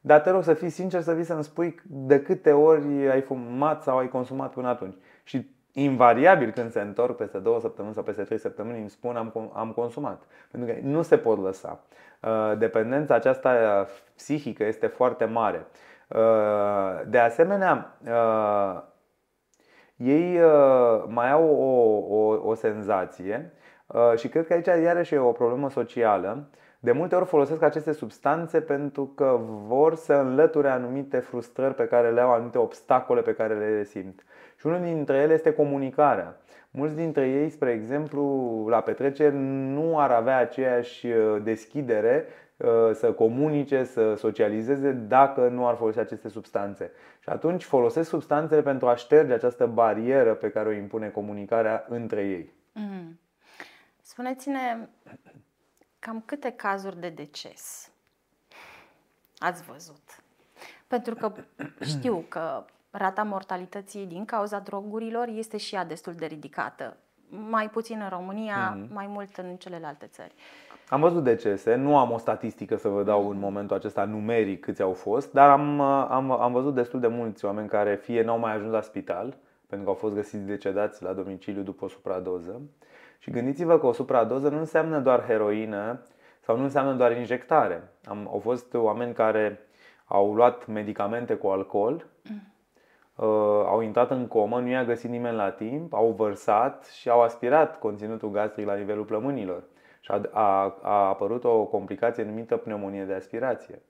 [0.01, 3.83] dar te rog să fii sincer să vii să-mi spui de câte ori ai fumat
[3.83, 4.95] sau ai consumat până atunci.
[5.23, 9.51] Și invariabil când se întorc peste două săptămâni sau peste trei săptămâni îmi spun am,
[9.53, 10.21] am consumat.
[10.51, 11.83] Pentru că nu se pot lăsa.
[12.21, 13.85] Uh, dependența aceasta
[14.15, 15.67] psihică este foarte mare.
[16.07, 18.81] Uh, de asemenea, uh,
[19.95, 20.39] ei
[21.07, 23.53] mai au o, o, o senzație
[24.15, 26.49] și cred că aici iarăși e o problemă socială.
[26.79, 32.11] De multe ori folosesc aceste substanțe pentru că vor să înlăture anumite frustrări pe care
[32.11, 34.23] le au, anumite obstacole pe care le simt.
[34.65, 36.37] Și unul dintre ele este comunicarea.
[36.71, 42.25] Mulți dintre ei, spre exemplu, la petreceri nu ar avea aceeași uh, deschidere
[42.57, 46.91] uh, să comunice, să socializeze dacă nu ar folosi aceste substanțe.
[47.19, 52.21] Și atunci folosesc substanțele pentru a șterge această barieră pe care o impune comunicarea între
[52.21, 52.53] ei.
[52.71, 53.19] Mm.
[54.01, 54.87] Spuneți-ne
[55.99, 57.91] cam câte cazuri de deces
[59.37, 60.23] ați văzut?
[60.87, 61.31] Pentru că
[61.81, 62.65] știu că
[62.97, 66.97] rata mortalității din cauza drogurilor este și ea destul de ridicată.
[67.49, 68.93] Mai puțin în România, mm-hmm.
[68.93, 70.33] mai mult în celelalte țări.
[70.89, 74.81] Am văzut decese, nu am o statistică să vă dau în momentul acesta numeric câți
[74.81, 78.53] au fost, dar am, am, am văzut destul de mulți oameni care fie n-au mai
[78.53, 82.61] ajuns la spital, pentru că au fost găsiți decedați la domiciliu după o supradoză.
[83.19, 86.01] Și gândiți-vă că o supradoză nu înseamnă doar heroină
[86.41, 87.91] sau nu înseamnă doar injectare.
[88.05, 89.59] Am, au fost oameni care
[90.05, 92.54] au luat medicamente cu alcool, mm Uh,
[93.65, 97.79] au intrat în comă, nu i-a găsit nimeni la timp, au vărsat și au aspirat
[97.79, 99.63] conținutul gastric la nivelul plămânilor.
[99.99, 103.81] Și a, a, a apărut o complicație numită pneumonie de aspirație.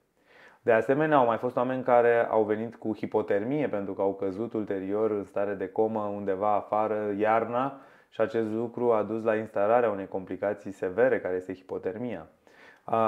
[0.61, 4.53] De asemenea, au mai fost oameni care au venit cu hipotermie pentru că au căzut
[4.53, 9.89] ulterior în stare de comă undeva afară iarna și acest lucru a dus la instalarea
[9.89, 12.27] unei complicații severe care este hipotermia.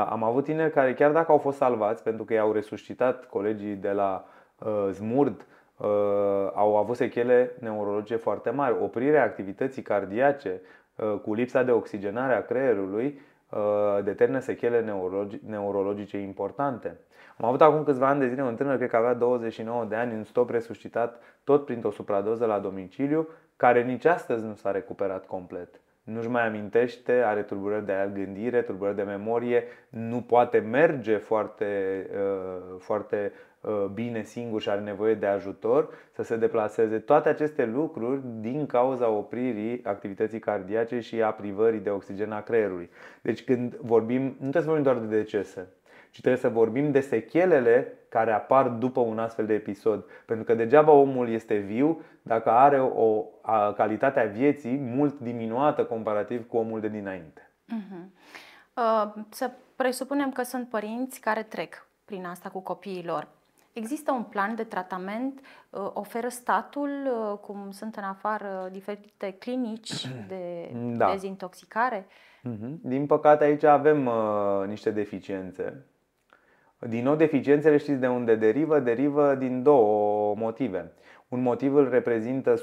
[0.10, 3.91] Am avut tineri care chiar dacă au fost salvați pentru că i-au resuscitat colegii de
[3.91, 4.25] la
[4.60, 5.56] uh, Zmurd Uh,
[6.53, 8.75] au avut sechele neurologice foarte mari.
[8.81, 10.61] Oprirea activității cardiace
[10.95, 13.19] uh, cu lipsa de oxigenare a creierului
[14.03, 14.93] determină sechele
[15.45, 16.97] neurologice importante.
[17.37, 20.13] Am avut acum câțiva ani de zile un tânăr, cred că avea 29 de ani,
[20.13, 25.79] un stop resuscitat tot printr-o supradoză la domiciliu, care nici astăzi nu s-a recuperat complet.
[26.03, 32.79] Nu-și mai amintește, are tulburări de gândire, tulburări de memorie, nu poate merge foarte, uh,
[32.79, 33.46] foarte uh,
[33.93, 36.97] bine singur și are nevoie de ajutor să se deplaseze.
[36.97, 42.89] Toate aceste lucruri din cauza opririi activității cardiace și a privării de oxigen a creierului.
[43.21, 45.67] Deci când vorbim, nu trebuie să vorbim doar de decese,
[46.12, 50.06] ci trebuie să vorbim de sechelele care apar după un astfel de episod.
[50.25, 53.25] Pentru că degeaba omul este viu dacă are o
[53.75, 57.49] calitate a vieții mult diminuată comparativ cu omul de dinainte.
[57.65, 58.06] Uh-huh.
[58.73, 63.27] Uh, să presupunem că sunt părinți care trec prin asta cu copiii lor.
[63.77, 65.39] Există un plan de tratament?
[65.69, 71.11] Uh, oferă statul, uh, cum sunt în afară diferite clinici de da.
[71.11, 72.05] dezintoxicare?
[72.05, 72.69] Uh-huh.
[72.81, 75.85] Din păcate aici avem uh, niște deficiențe
[76.79, 78.79] din nou, deficiențele știți de unde derivă?
[78.79, 80.91] Derivă din două motive.
[81.27, 82.55] Un motiv îl reprezintă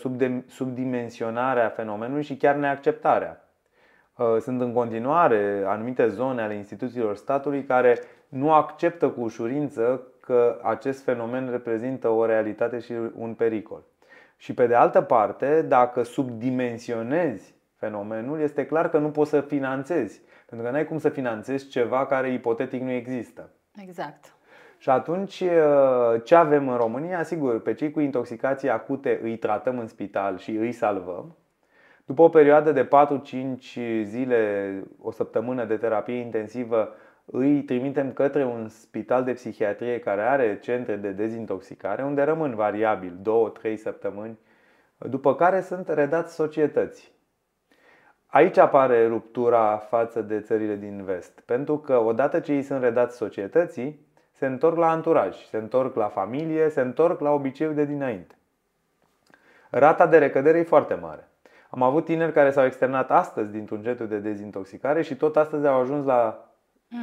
[0.47, 3.49] subdimensionarea fenomenului și chiar neacceptarea.
[4.17, 7.99] Uh, sunt în continuare anumite zone ale instituțiilor statului care
[8.29, 13.83] nu acceptă cu ușurință că acest fenomen reprezintă o realitate și un pericol.
[14.37, 20.21] Și pe de altă parte, dacă subdimensionezi fenomenul, este clar că nu poți să finanțezi.
[20.47, 23.51] Pentru că nu ai cum să finanțezi ceva care ipotetic nu există.
[23.83, 24.35] Exact.
[24.79, 27.23] Și atunci uh, ce avem în România?
[27.23, 31.37] Sigur, pe cei cu intoxicații acute îi tratăm în spital și îi salvăm.
[32.05, 32.89] După o perioadă de 4-5
[34.03, 40.59] zile, o săptămână de terapie intensivă, îi trimitem către un spital de psihiatrie care are
[40.59, 43.19] centre de dezintoxicare, unde rămân variabil
[43.73, 44.39] 2-3 săptămâni,
[44.99, 47.13] după care sunt redați societății.
[48.27, 53.17] Aici apare ruptura față de țările din vest, pentru că odată ce ei sunt redați
[53.17, 58.35] societății, se întorc la anturaj, se întorc la familie, se întorc la obiceiul de dinainte.
[59.71, 61.29] Rata de recădere e foarte mare.
[61.71, 65.81] Am avut tineri care s-au externat astăzi dintr-un centru de dezintoxicare și tot astăzi au
[65.81, 66.53] ajuns la mhm.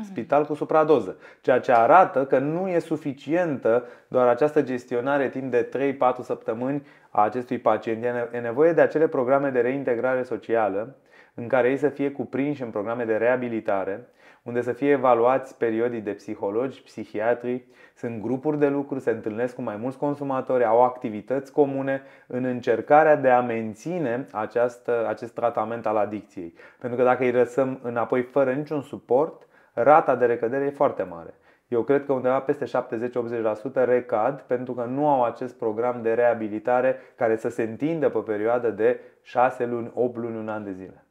[0.04, 5.98] Spital cu supradoză, ceea ce arată că nu e suficientă doar această gestionare timp de
[6.20, 8.04] 3-4 săptămâni a acestui pacient.
[8.32, 10.96] E nevoie de acele programe de reintegrare socială
[11.34, 14.08] în care ei să fie cuprinși în programe de reabilitare,
[14.44, 17.64] unde să fie evaluați periodii de psihologi, psihiatri,
[17.96, 23.16] sunt grupuri de lucru, se întâlnesc cu mai mulți consumatori, au activități comune în încercarea
[23.16, 26.54] de a menține această, acest tratament al adicției.
[26.80, 31.34] Pentru că dacă îi lăsăm înapoi fără niciun suport, rata de recădere e foarte mare.
[31.68, 37.00] Eu cred că undeva peste 70-80% recad pentru că nu au acest program de reabilitare
[37.16, 41.06] care să se întindă pe perioadă de 6 luni, 8 luni, un an de zile.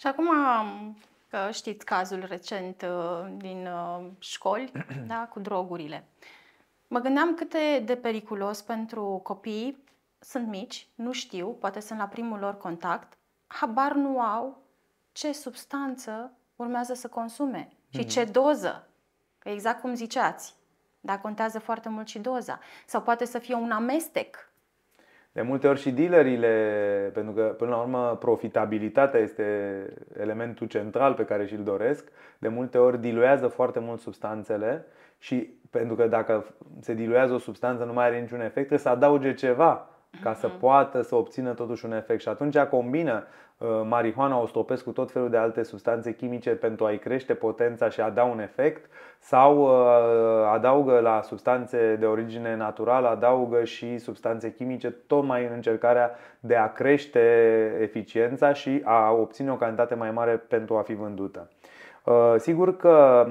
[0.00, 0.28] Și acum
[1.30, 4.72] că știți cazul recent uh, din uh, școli
[5.06, 6.04] da, cu drogurile.
[6.88, 9.84] Mă gândeam cât de periculos pentru copii
[10.18, 13.12] sunt mici, nu știu, poate sunt la primul lor contact,
[13.46, 14.62] habar nu au
[15.12, 18.08] ce substanță urmează să consume și mm-hmm.
[18.08, 18.88] ce doză.
[19.38, 20.54] Că exact cum ziceați,
[21.00, 22.58] dar contează foarte mult și doza.
[22.86, 24.52] Sau poate să fie un amestec
[25.34, 29.44] de multe ori și dealerile, pentru că până la urmă profitabilitatea este
[30.18, 34.86] elementul central pe care și-l doresc, de multe ori diluează foarte mult substanțele
[35.18, 38.88] și pentru că dacă se diluează o substanță nu mai are niciun efect, trebuie să
[38.88, 39.88] adauge ceva
[40.22, 40.58] ca să mhm.
[40.58, 42.20] poată să obțină totuși un efect.
[42.20, 43.43] Și atunci combină uh,
[43.84, 48.00] marihuana, o stopesc cu tot felul de alte substanțe chimice pentru a-i crește potența și
[48.00, 49.70] a da un efect sau uh,
[50.52, 56.72] adaugă la substanțe de origine naturală, adaugă și substanțe chimice tocmai în încercarea de a
[56.72, 57.20] crește
[57.80, 61.50] eficiența și a obține o cantitate mai mare pentru a fi vândută.
[62.04, 63.26] Uh, sigur că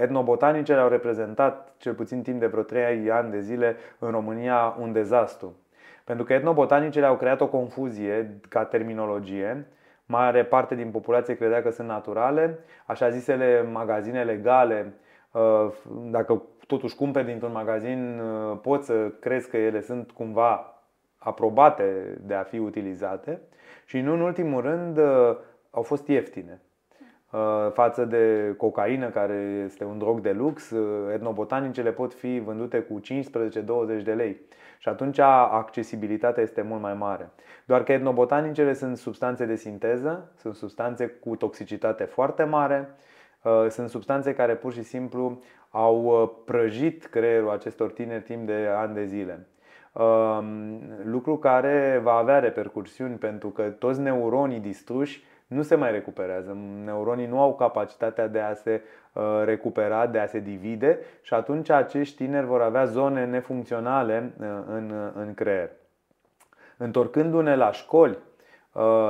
[0.00, 4.92] etnobotanicele au reprezentat, cel puțin timp de vreo 3 ani de zile, în România un
[4.92, 5.56] dezastru.
[6.04, 9.66] Pentru că etnobotanicele au creat o confuzie ca terminologie.
[10.06, 12.58] Mare parte din populație credea că sunt naturale.
[12.86, 14.94] Așa zisele magazine legale,
[15.32, 15.72] uh,
[16.10, 20.82] dacă totuși cumperi dintr-un magazin, uh, poți să crezi că ele sunt cumva
[21.18, 23.40] aprobate de a fi utilizate.
[23.84, 25.36] Și nu în ultimul rând uh,
[25.70, 26.60] au fost ieftine
[27.72, 30.74] față de cocaină, care este un drog de lux,
[31.12, 34.40] etnobotanicele pot fi vândute cu 15-20 de lei
[34.80, 37.30] și atunci accesibilitatea este mult mai mare.
[37.64, 42.88] Doar că etnobotanicele sunt substanțe de sinteză, sunt substanțe cu toxicitate foarte mare,
[43.42, 48.68] uh, sunt substanțe care pur și simplu au uh, prăjit creierul acestor tineri timp de
[48.76, 49.46] ani de zile.
[49.92, 56.56] Um, lucru care va avea repercursiuni pentru că toți neuronii distruși nu se mai recuperează.
[56.84, 58.82] Neuronii nu au capacitatea de a se
[59.12, 64.46] uh, recupera, de a se divide și atunci acești tineri vor avea zone nefuncționale uh,
[64.66, 65.70] în, în creier.
[66.76, 68.18] Întorcându-ne la școli,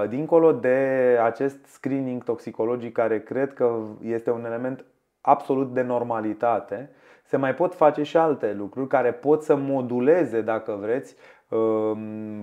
[0.09, 4.84] dincolo de acest screening toxicologic care cred că este un element
[5.20, 6.91] absolut de normalitate,
[7.24, 11.39] se mai pot face și alte lucruri care pot să moduleze, dacă vreți, um,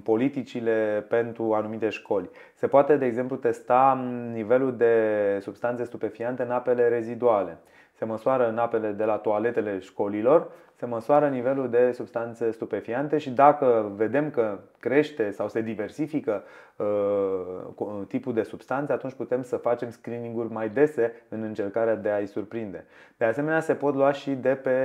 [0.03, 2.30] politicile pentru anumite școli.
[2.53, 4.93] Se poate, de exemplu, testa nivelul de
[5.41, 7.58] substanțe stupefiante în apele reziduale.
[7.98, 13.30] Se măsoară în apele de la toaletele școlilor se măsoară nivelul de substanțe stupefiante și
[13.30, 16.43] dacă vedem că crește sau se diversifică
[16.76, 22.26] uh, tipul de substanțe, atunci putem să facem screening-uri mai dese în încercarea de a-i
[22.26, 22.86] surprinde.
[23.18, 24.76] De asemenea, se pot lua și de pe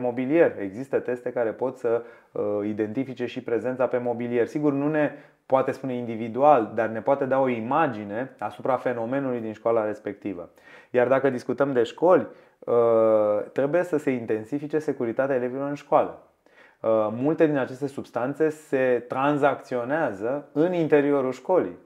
[0.00, 0.54] mobilier.
[0.58, 2.02] Există teste care pot să
[2.32, 4.46] uh, identifice și prezența pe mobilier.
[4.46, 5.12] Sigur, nu ne
[5.46, 10.50] poate spune individual, dar ne poate da o imagine asupra fenomenului din școala respectivă.
[10.90, 12.53] Iar dacă discutăm de școli, Uh,
[13.52, 16.24] trebuie să se intensifice securitatea elevilor în școală.
[16.84, 21.78] Uh, multe din aceste substanțe se tranzacționează în interiorul școlii.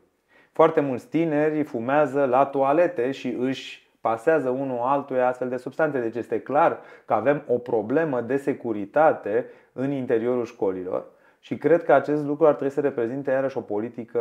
[0.53, 6.01] Foarte mulți tineri fumează la toalete și își pasează unul altuia astfel de substanțe.
[6.01, 11.05] Deci este clar că avem o problemă de securitate în interiorul școlilor
[11.41, 14.21] și cred că acest lucru ar trebui să reprezinte iarăși o politică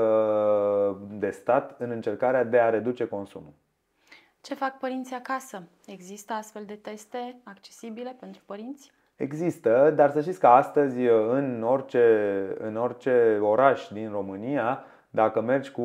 [1.09, 3.53] de stat în încercarea de a reduce consumul.
[4.47, 5.63] Ce fac părinții acasă?
[5.85, 8.91] Există astfel de teste accesibile pentru părinți?
[9.15, 12.05] Există, dar să știți că astăzi în orice,
[12.57, 15.81] în orice oraș din România, dacă mergi cu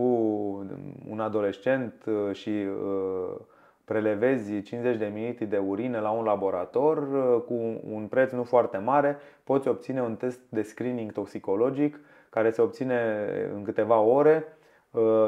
[1.09, 3.41] un adolescent și uh,
[3.85, 8.79] prelevezi 50 de ml de urină la un laborator uh, cu un preț nu foarte
[8.79, 12.01] mare, poți obține un test de screening toxicologic
[12.31, 14.62] care se obține în câteva ore Uh,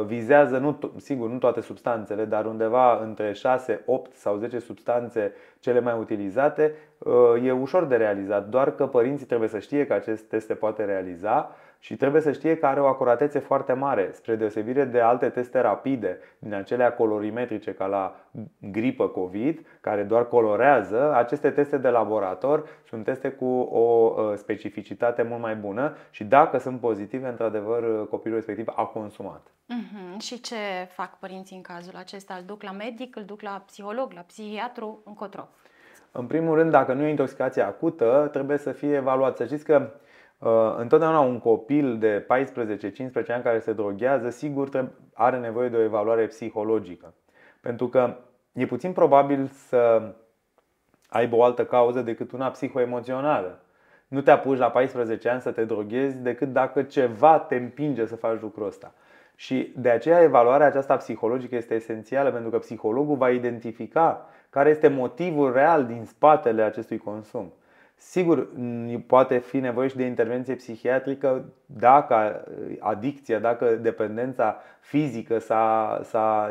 [0.07, 5.81] vizează, nu, sigur, nu toate substanțele, dar undeva între 6, 8 sau 10 substanțe cele
[5.81, 10.25] mai utilizate, uh, e ușor de realizat, doar că părinții trebuie să știe că acest
[10.25, 11.51] test se poate realiza
[11.85, 15.61] și trebuie să știe că are o acuratețe foarte mare, spre deosebire de alte teste
[15.61, 18.17] rapide, din acelea colorimetrice ca la
[18.59, 21.15] gripă COVID, care doar colorează.
[21.15, 26.59] Aceste teste de laborator sunt teste cu o uh, specificitate mult mai bună și dacă
[26.59, 29.47] sunt pozitive, într-adevăr, copilul respectiv a consumat.
[29.47, 30.19] Uh-huh.
[30.19, 30.57] Și ce
[30.89, 32.35] fac părinții în cazul acesta?
[32.35, 35.49] Îl duc la medic, îl duc la psiholog, la psihiatru, încotro?
[36.13, 39.37] În primul rând, dacă nu e intoxicație acută, trebuie să fie evaluat.
[39.37, 40.03] Să știți că uh,
[40.77, 42.27] întotdeauna un copil de 14-15
[43.29, 47.15] ani care se droghează, sigur are nevoie de o evaluare psihologică.
[47.61, 48.17] Pentru că
[48.53, 50.13] e puțin probabil să
[51.09, 53.59] aibă o altă cauză decât una psihoemoțională.
[54.09, 58.17] Nu te apuci la 14 ani să te droghezi decât dacă ceva te împinge să
[58.17, 58.95] faci lucrul ăsta.
[59.37, 64.89] Și de aceea evaluarea aceasta psihologică este esențială pentru că psihologul va identifica care este
[64.89, 67.53] motivul real din spatele acestui consum.
[67.97, 68.49] Sigur,
[69.07, 72.45] poate fi nevoie și de intervenție psihiatrică dacă
[72.79, 76.51] adicția, dacă dependența fizică s-a, s-a,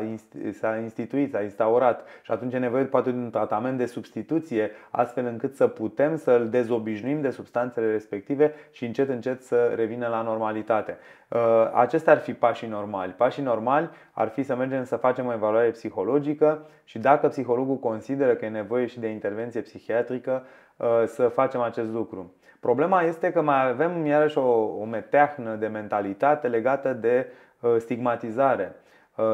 [0.52, 5.26] s-a instituit, s-a instaurat și atunci e nevoie poate de un tratament de substituție astfel
[5.26, 10.98] încât să putem să-l dezobișnuim de substanțele respective și încet încet să revină la normalitate.
[11.28, 11.40] Uh,
[11.74, 13.12] acestea ar fi pașii normali.
[13.12, 18.34] Pașii normali ar fi să mergem să facem o evaluare psihologică și dacă psihologul consideră
[18.34, 20.63] că e nevoie și de intervenție psihiatrică, uh,
[21.04, 22.34] să facem acest lucru.
[22.60, 24.48] Problema este că mai avem iarăși o,
[24.80, 27.26] o meteahnă de mentalitate legată de
[27.60, 28.76] uh, stigmatizare.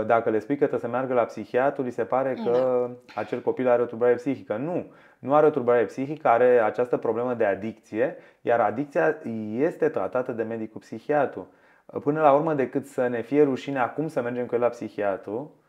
[0.06, 2.50] Dacă le spui că trebuie să meargă la psihiatru, li se pare că
[3.14, 3.20] da.
[3.20, 4.56] acel copil are o tulburare psihică.
[4.56, 9.16] Nu, nu are o tulburare psihică, are această problemă de adicție, iar adicția
[9.56, 11.48] este tratată de medicul psihiatru.
[12.00, 15.34] Până la urmă, decât să ne fie rușine acum să mergem cu el la psihiatru,
[15.34, 15.59] uh,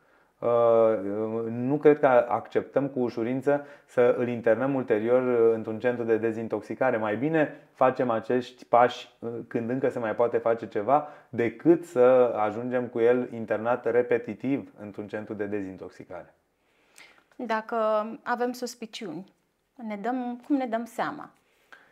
[1.50, 6.98] nu cred că acceptăm cu ușurință să îl internăm ulterior într-un centru de dezintoxicare.
[6.98, 12.34] Mai bine facem acești pași uh, când încă se mai poate face ceva, decât să
[12.38, 16.34] ajungem cu el internat repetitiv într-un centru de dezintoxicare.
[17.36, 17.76] Dacă
[18.24, 19.34] avem suspiciuni,
[19.88, 21.30] ne dăm, cum ne dăm seama?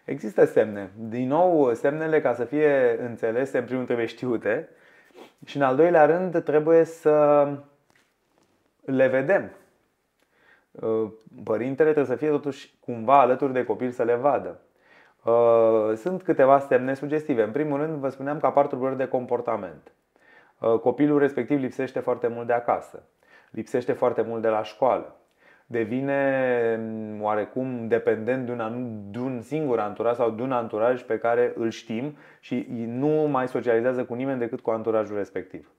[0.05, 0.91] Există semne.
[0.95, 4.69] Din nou, semnele ca să fie înțelese, în primul trebuie știute
[5.45, 7.47] și în al doilea rând trebuie să
[8.89, 9.51] le vedem.
[10.71, 11.11] Uh,
[11.43, 14.59] părintele trebuie să fie totuși cumva alături de copil să le vadă.
[15.23, 17.43] Uh, sunt câteva semne sugestive.
[17.43, 19.91] În primul rând, vă spuneam că apar tulburări de comportament.
[20.59, 23.03] Uh, copilul respectiv lipsește foarte mult de acasă,
[23.51, 25.19] lipsește foarte mult de la școală
[25.71, 31.17] devine mm, oarecum dependent de un, de un singur anturaj sau de un anturaj pe
[31.17, 35.71] care îl știm și nu mai socializează cu nimeni decât cu anturajul respectiv.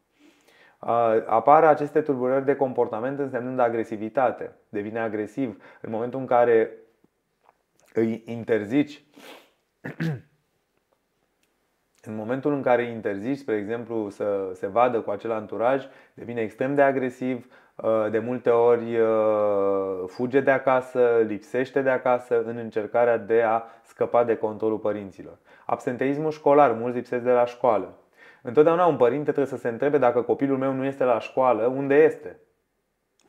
[1.26, 4.56] Apar aceste tulburări de comportament însemnând agresivitate.
[4.68, 6.70] Devine agresiv în momentul în care
[7.94, 9.04] îi interzici
[12.02, 16.40] în momentul în care îi interzici, spre exemplu, să se vadă cu acel anturaj, devine
[16.40, 17.46] extrem de agresiv,
[18.10, 18.98] de multe ori
[20.06, 25.38] fuge de acasă, lipsește de acasă în încercarea de a scăpa de controlul părinților.
[25.66, 27.99] Absenteismul școlar, mulți lipsesc de la școală.
[28.42, 31.94] Întotdeauna un părinte trebuie să se întrebe dacă copilul meu nu este la școală, unde
[31.94, 32.40] este?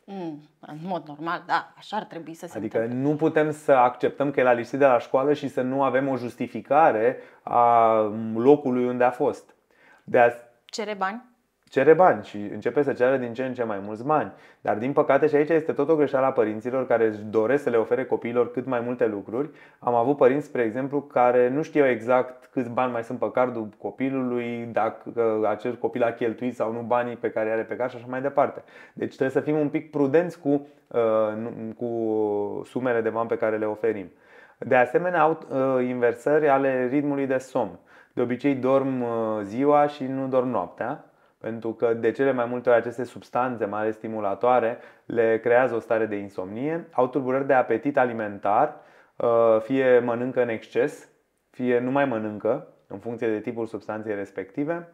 [0.06, 3.10] Mm, în mod normal, da, așa ar trebui să se Adică întâmple.
[3.10, 6.08] nu putem să acceptăm că el a lipsit de la școală și să nu avem
[6.08, 7.94] o justificare a
[8.36, 9.56] locului unde a fost.
[10.04, 10.30] De a...
[10.66, 11.30] Cere bani?
[11.72, 14.32] Cere bani și începe să ceară din ce în ce mai mulți bani.
[14.62, 17.70] Dar din păcate și aici este tot o greșeală a părinților care își doresc să
[17.70, 19.50] le ofere copiilor cât mai multe lucruri.
[19.80, 23.70] Am avut părinți, spre exemplu, care nu știau exact câți bani mai sunt pe cardul
[23.78, 25.14] copilului, dacă
[25.50, 28.22] acel copil a cheltuit sau nu banii pe care are pe card și așa mai
[28.22, 28.64] departe.
[28.94, 31.34] Deci trebuie să fim un pic prudenți cu, uh,
[31.78, 34.12] cu sumele de bani pe care le oferim.
[34.58, 37.80] De asemenea, au uh, inversări ale ritmului de somn.
[38.14, 39.10] De obicei dorm uh,
[39.44, 41.06] ziua și nu dorm noaptea
[41.42, 45.80] pentru că de cele mai multe ori aceste substanțe, mai ales stimulatoare, le creează o
[45.80, 48.76] stare de insomnie, au tulburări de apetit alimentar,
[49.16, 51.10] uh, fie mănâncă în exces,
[51.50, 54.88] fie nu mai mănâncă, în funcție de tipul substanței respective.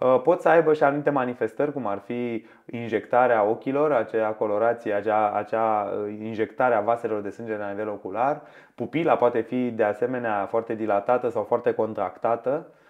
[0.00, 5.30] Uh, pot să aibă și anumite manifestări, cum ar fi injectarea ochilor, acea colorație, acea,
[5.30, 8.42] acea uh, injectare a vaselor de sânge la nivel ocular.
[8.74, 12.83] Pupila poate fi de asemenea foarte dilatată sau foarte contractată Um,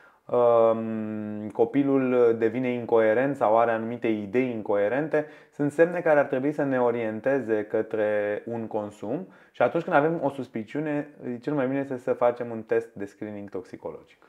[1.52, 6.80] copilul devine incoerent sau are anumite idei incoerente, sunt semne care ar trebui să ne
[6.80, 11.08] orienteze către un consum și atunci când avem o suspiciune,
[11.40, 14.28] cel mai bine este să facem un test de screening toxicologic.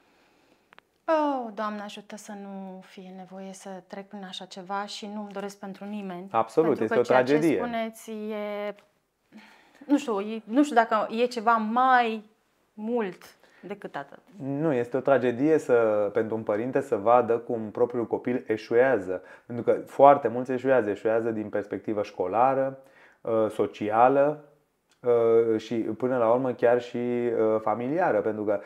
[1.07, 5.59] Oh, Doamne ajută să nu fie nevoie să trec prin așa ceva și nu-mi doresc
[5.59, 6.27] pentru nimeni.
[6.31, 7.49] Absolut, pentru este că o tragedie.
[7.49, 8.75] Ce spuneți e,
[9.85, 12.23] nu știu, e, nu știu dacă e ceva mai
[12.73, 13.35] mult
[13.67, 14.19] decât atât.
[14.37, 19.21] Nu, este o tragedie să, pentru un părinte să vadă cum propriul copil eșuează.
[19.45, 20.89] Pentru că foarte mulți eșuează.
[20.89, 22.79] Eșuează din perspectivă școlară,
[23.21, 24.43] uh, socială
[24.99, 28.21] uh, și până la urmă chiar și uh, familiară.
[28.21, 28.59] Pentru că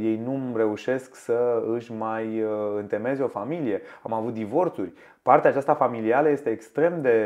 [0.00, 2.44] ei nu reușesc să își mai
[2.76, 3.82] întemeze o familie.
[4.02, 4.92] Am avut divorțuri.
[5.22, 7.16] Partea aceasta familială este extrem de,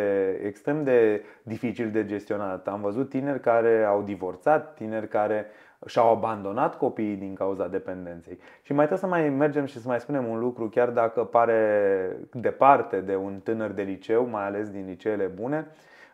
[0.44, 2.68] extrem de dificil de gestionat.
[2.68, 5.46] Am văzut tineri care au divorțat, tineri care
[5.86, 8.38] și-au abandonat copiii din cauza dependenței.
[8.62, 12.16] Și mai trebuie să mai mergem și să mai spunem un lucru, chiar dacă pare
[12.32, 15.66] departe de un tânăr de liceu, mai ales din liceele bune,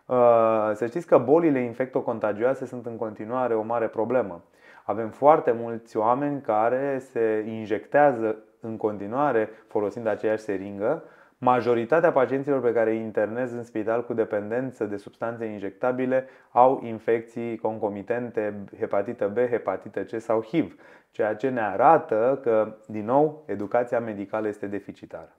[0.06, 4.42] uh, să știți că bolile infectocontagioase sunt în continuare o mare problemă.
[4.84, 11.02] Avem foarte mulți oameni care se injectează în continuare folosind aceeași seringă
[11.40, 17.58] Majoritatea pacienților pe care îi internez în spital cu dependență de substanțe injectabile au infecții
[17.58, 20.80] concomitente, hepatită B, hepatită C sau HIV,
[21.10, 25.36] ceea ce ne arată că, din nou, educația medicală este deficitară.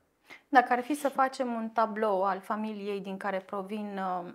[0.50, 4.32] Dacă ar fi să facem un tablou al familiei din care provin uh,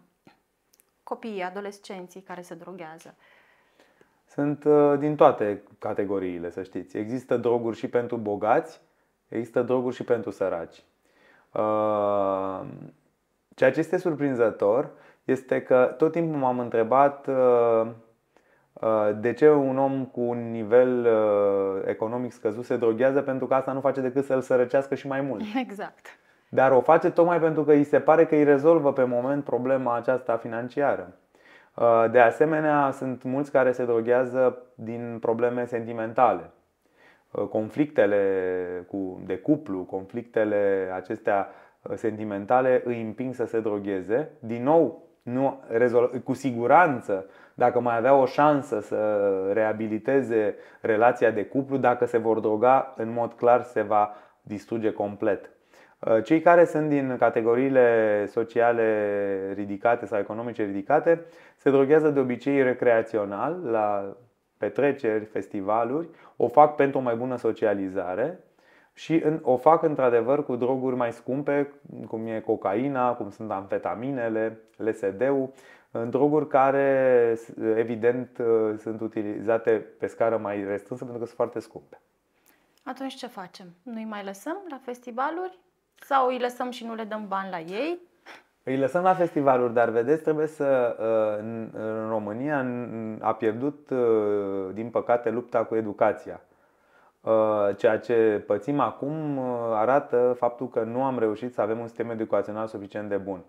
[1.03, 3.15] copiii, adolescenții care se droghează,
[4.29, 6.97] sunt uh, din toate categoriile, să știți.
[6.97, 8.81] Există droguri și pentru bogați,
[9.29, 10.85] există droguri și pentru săraci.
[11.55, 12.61] Uh,
[13.55, 14.91] ceea ce este surprinzător
[15.25, 17.87] este că tot timpul m-am întrebat uh,
[18.73, 21.09] uh, de ce un om cu un nivel
[21.85, 25.43] economic scăzut se droghează pentru că asta nu face decât să-l sărăcească și mai mult.
[25.67, 26.19] Exact.
[26.49, 29.97] Dar o face tocmai pentru că îi se pare că îi rezolvă pe moment problema
[29.97, 31.15] aceasta financiară.
[32.11, 36.51] De asemenea, sunt mulți care se droghează din probleme sentimentale.
[37.35, 38.23] Uh, conflictele
[38.89, 41.49] cu, de cuplu, conflictele acestea
[41.83, 44.31] uh, sentimentale îi împing să se drogheze.
[44.39, 45.63] Din nou, nu,
[46.25, 52.41] cu siguranță, dacă mai avea o șansă să reabiliteze relația de cuplu, dacă se vor
[52.41, 55.51] droga, în mod clar se va distruge complet.
[55.99, 61.25] Uh, cei care sunt din categoriile sociale ridicate sau economice ridicate
[61.57, 64.17] se droghează de obicei recreațional la
[64.65, 68.39] petreceri, festivaluri, o fac pentru o mai bună socializare
[68.95, 71.73] și o fac într-adevăr cu droguri mai scumpe,
[72.09, 75.53] cum e cocaina, cum sunt amfetaminele, LSD-ul,
[76.09, 77.39] droguri care
[77.77, 78.43] evident
[78.79, 82.01] sunt utilizate pe scară mai restrânsă pentru că sunt foarte scumpe.
[82.85, 83.67] Atunci ce facem?
[83.83, 85.59] Nu-i mai lăsăm la festivaluri?
[86.01, 87.99] Sau îi lăsăm și nu le dăm bani la ei?
[88.67, 90.97] Îi lăsăm la festivaluri, dar vedeți, trebuie să.
[90.99, 92.67] Uh, în România
[93.21, 96.41] a pierdut, uh, din păcate, lupta cu educația.
[97.77, 99.39] Ceea ce pățim acum
[99.73, 103.45] arată faptul că nu am reușit să avem un sistem educațional suficient de bun.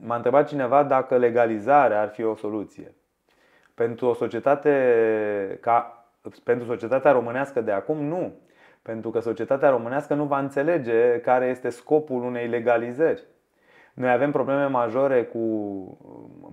[0.00, 2.94] M-a întrebat cineva dacă legalizarea ar fi o soluție.
[3.74, 6.04] Pentru o societate ca
[6.44, 8.32] pentru societatea românească de acum, nu.
[8.88, 13.24] Pentru că societatea românească nu va înțelege care este scopul unei legalizări.
[13.94, 15.38] Noi avem probleme majore cu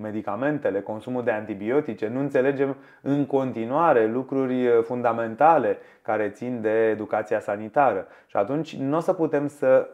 [0.01, 8.07] medicamentele, consumul de antibiotice, nu înțelegem în continuare lucruri fundamentale care țin de educația sanitară.
[8.25, 9.87] Și atunci nu o să putem să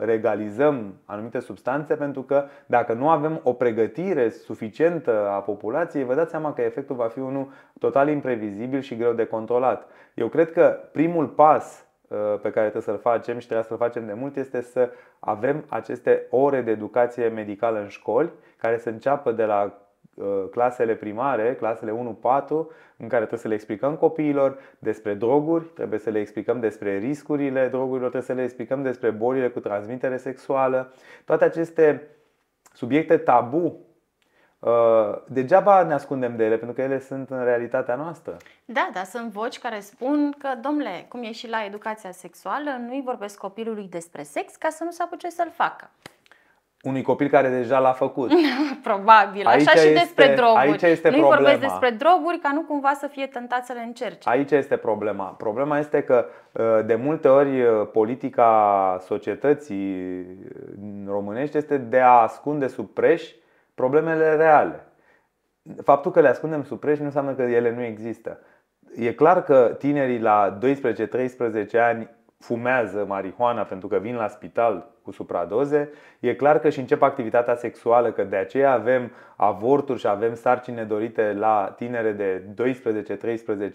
[0.00, 6.30] regalizăm anumite substanțe pentru că dacă nu avem o pregătire suficientă a populației, vă dați
[6.30, 9.86] seama că efectul va fi unul total imprevizibil și greu de controlat.
[10.14, 11.83] Eu cred că primul pas Uh,
[12.42, 16.26] pe care trebuie să-l facem și trebuie să-l facem de mult este să avem aceste
[16.30, 19.78] ore de educație medicală în școli care să înceapă de la
[20.14, 21.94] uh, clasele primare, clasele 1-4,
[22.96, 27.68] în care trebuie să le explicăm copiilor despre droguri, trebuie să le explicăm despre riscurile
[27.68, 30.92] drogurilor, trebuie să le explicăm despre bolile cu transmitere sexuală.
[31.24, 32.08] Toate aceste
[32.72, 33.93] subiecte tabu Uh,
[35.26, 38.36] degeaba ne ascundem de ele, pentru că ele sunt în realitatea noastră.
[38.64, 43.02] Da, dar sunt voci care spun că, domnule, cum e și la educația sexuală, nu-i
[43.04, 45.90] vorbesc copilului despre sex ca să nu se apuce să-l facă.
[46.82, 48.30] Unui copil care deja l-a făcut.
[48.82, 49.46] Probabil.
[49.46, 50.60] Aici Așa și este, despre droguri.
[50.60, 51.42] Aici este nu-i problema.
[51.42, 54.28] vorbesc despre droguri ca nu cumva să fie tentat să le încerce.
[54.28, 55.24] Aici este problema.
[55.24, 60.26] Problema este că uh, de multe ori uh, politica societății
[61.06, 63.32] românești este de a ascunde sub preș
[63.74, 64.86] problemele reale.
[65.82, 68.38] Faptul că le ascundem sub preș nu înseamnă că ele nu există.
[68.96, 70.58] E clar că tinerii la
[71.76, 76.78] 12-13 ani fumează marihuana pentru că vin la spital cu supradoze, e clar că și
[76.78, 82.42] încep activitatea sexuală, că de aceea avem avorturi și avem sarcini nedorite la tinere de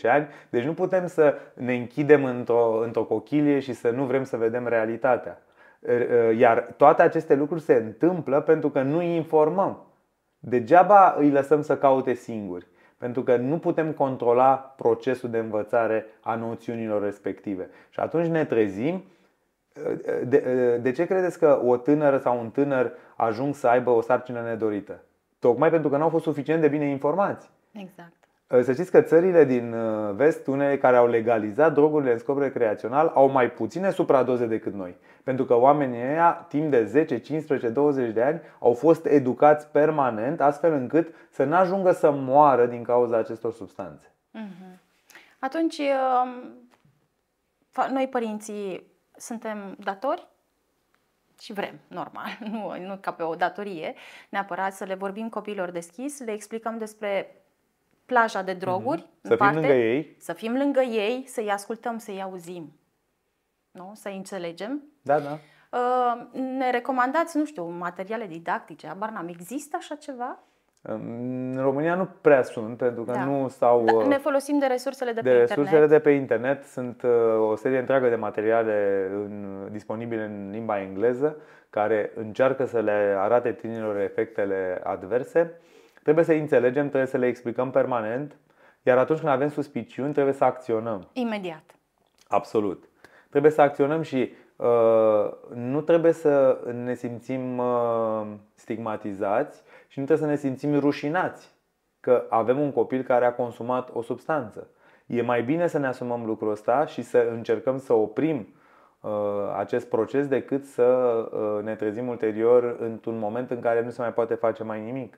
[0.05, 0.27] 12-13 ani.
[0.49, 4.67] Deci nu putem să ne închidem într-o, într-o cochilie și să nu vrem să vedem
[4.67, 5.41] realitatea.
[6.37, 9.88] Iar toate aceste lucruri se întâmplă pentru că nu îi informăm.
[10.39, 12.67] Degeaba îi lăsăm să caute singuri,
[12.97, 17.69] pentru că nu putem controla procesul de învățare a noțiunilor respective.
[17.89, 19.03] Și atunci ne trezim.
[20.25, 24.41] De, de ce credeți că o tânără sau un tânăr ajung să aibă o sarcină
[24.41, 25.03] nedorită?
[25.39, 27.49] Tocmai pentru că nu au fost suficient de bine informați.
[27.71, 28.18] Exact.
[28.49, 33.07] Să știți că țările din uh, vest, unele care au legalizat drogurile în scop recreațional,
[33.07, 34.95] au mai puține supradoze decât noi.
[35.23, 40.41] Pentru că oamenii ăia, timp de 10, 15, 20 de ani, au fost educați permanent,
[40.41, 44.13] astfel încât să nu ajungă să moară din cauza acestor substanțe.
[44.31, 44.79] Mhm.
[45.39, 46.53] Atunci, um,
[47.91, 50.27] noi părinții suntem datori
[51.39, 53.93] și vrem, normal, nu, nu ca pe o datorie,
[54.29, 57.33] neapărat să le vorbim copiilor deschis, le explicăm despre
[58.09, 59.21] plaja de droguri, mm-hmm.
[59.21, 62.73] să fim lângă ei, să fim lângă ei, să-i ascultăm, să-i auzim,
[63.71, 63.91] nu?
[63.95, 64.83] să-i înțelegem.
[65.01, 65.39] Da, da.
[65.71, 69.27] Uh, ne recomandați, nu știu, materiale didactice, abar n-am.
[69.27, 70.39] Există așa ceva?
[70.81, 73.23] În România nu prea sunt, pentru că da.
[73.23, 73.85] nu stau.
[73.85, 75.89] Da, ne folosim de resursele de, de pe resursele internet.
[75.89, 76.63] de pe internet.
[76.63, 77.11] Sunt uh,
[77.49, 81.37] o serie întreagă de materiale în, disponibile în limba engleză
[81.69, 85.59] care încearcă să le arate tinerilor efectele adverse.
[86.09, 88.37] Trebuie să înțelegem, trebuie să le explicăm permanent,
[88.83, 91.07] iar atunci când avem suspiciuni, trebuie să acționăm.
[91.13, 91.63] Imediat.
[92.27, 92.89] Absolut.
[93.29, 94.67] Trebuie să acționăm și uh,
[95.53, 101.55] nu trebuie să ne simțim uh, stigmatizați și nu trebuie să ne simțim rușinați
[101.99, 104.67] că avem un copil care a consumat o substanță.
[105.05, 108.53] E mai bine să ne asumăm lucrul ăsta și să încercăm să oprim
[109.01, 109.11] uh,
[109.57, 114.13] acest proces decât să uh, ne trezim ulterior într-un moment în care nu se mai
[114.13, 115.17] poate face mai nimic.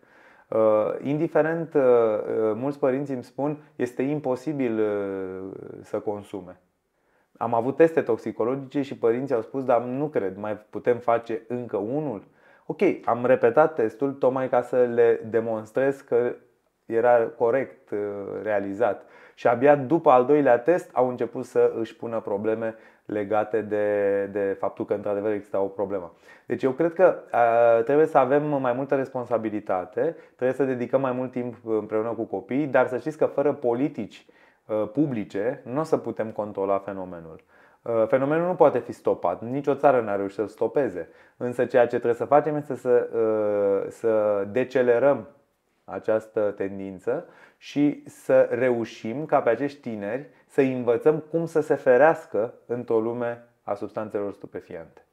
[0.56, 4.82] Uh, indiferent, uh, uh, mulți părinți îmi spun, este imposibil
[5.82, 6.60] să consume.
[7.38, 11.78] Am avut teste toxicologice și părinții au spus, dar nu cred, mai putem face încă
[11.78, 12.24] unul?
[12.66, 16.36] Ok, am repetat testul tocmai ca să le demonstrez că
[16.86, 17.94] era corect
[18.44, 19.06] realizat.
[19.36, 22.76] Și abia după al doilea test au început să își pună probleme
[23.12, 26.14] legate de, de faptul că într-adevăr exista o problemă.
[26.46, 31.12] Deci eu cred că uh, trebuie să avem mai multă responsabilitate, trebuie să dedicăm mai
[31.12, 34.26] mult timp împreună cu copiii, dar să știți că fără politici
[34.66, 37.44] uh, publice nu o să putem controla fenomenul.
[37.82, 41.10] Uh, fenomenul nu poate fi stopat, nici o țară n-a reușit să-l stopeze.
[41.38, 43.10] Însă ceea ce trebuie să facem este să,
[43.90, 45.28] să decelerăm
[45.84, 47.26] această tendință
[47.58, 53.44] și să reușim ca pe acești tineri să învățăm cum să se ferească într-o lume
[53.64, 55.06] a substanțelor stupefiante.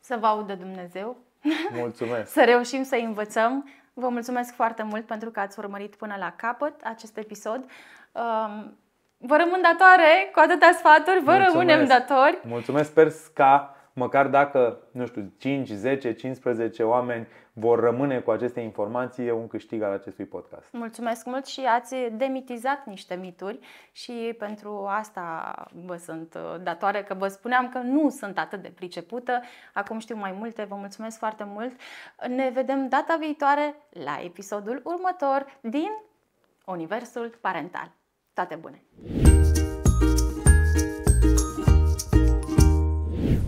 [0.00, 1.16] Să vă audă Dumnezeu.
[1.80, 2.32] Mulțumesc.
[2.32, 3.68] să reușim să învățăm.
[3.92, 7.56] Vă mulțumesc foarte mult pentru că ați urmărit până la capăt acest episod.
[7.56, 8.76] Um,
[9.16, 11.52] vă rămân datoare cu atâtea sfaturi, vă Mulțumesc.
[11.52, 12.38] rămânem datori.
[12.42, 17.26] Mulțumesc, sper ca măcar dacă, nu știu, 5, 10, 15 oameni
[17.56, 20.72] vor rămâne cu aceste informații, e un câștig al acestui podcast.
[20.72, 23.58] Mulțumesc mult și ați demitizat niște mituri
[23.92, 28.72] și pentru asta vă sunt uh, datoare că vă spuneam că nu sunt atât de
[28.74, 29.40] pricepută.
[29.72, 31.72] Acum știu mai multe, vă mulțumesc foarte mult.
[32.28, 35.90] Ne vedem data viitoare la episodul următor din
[36.66, 37.90] Universul Parental.
[38.32, 38.82] Toate bune!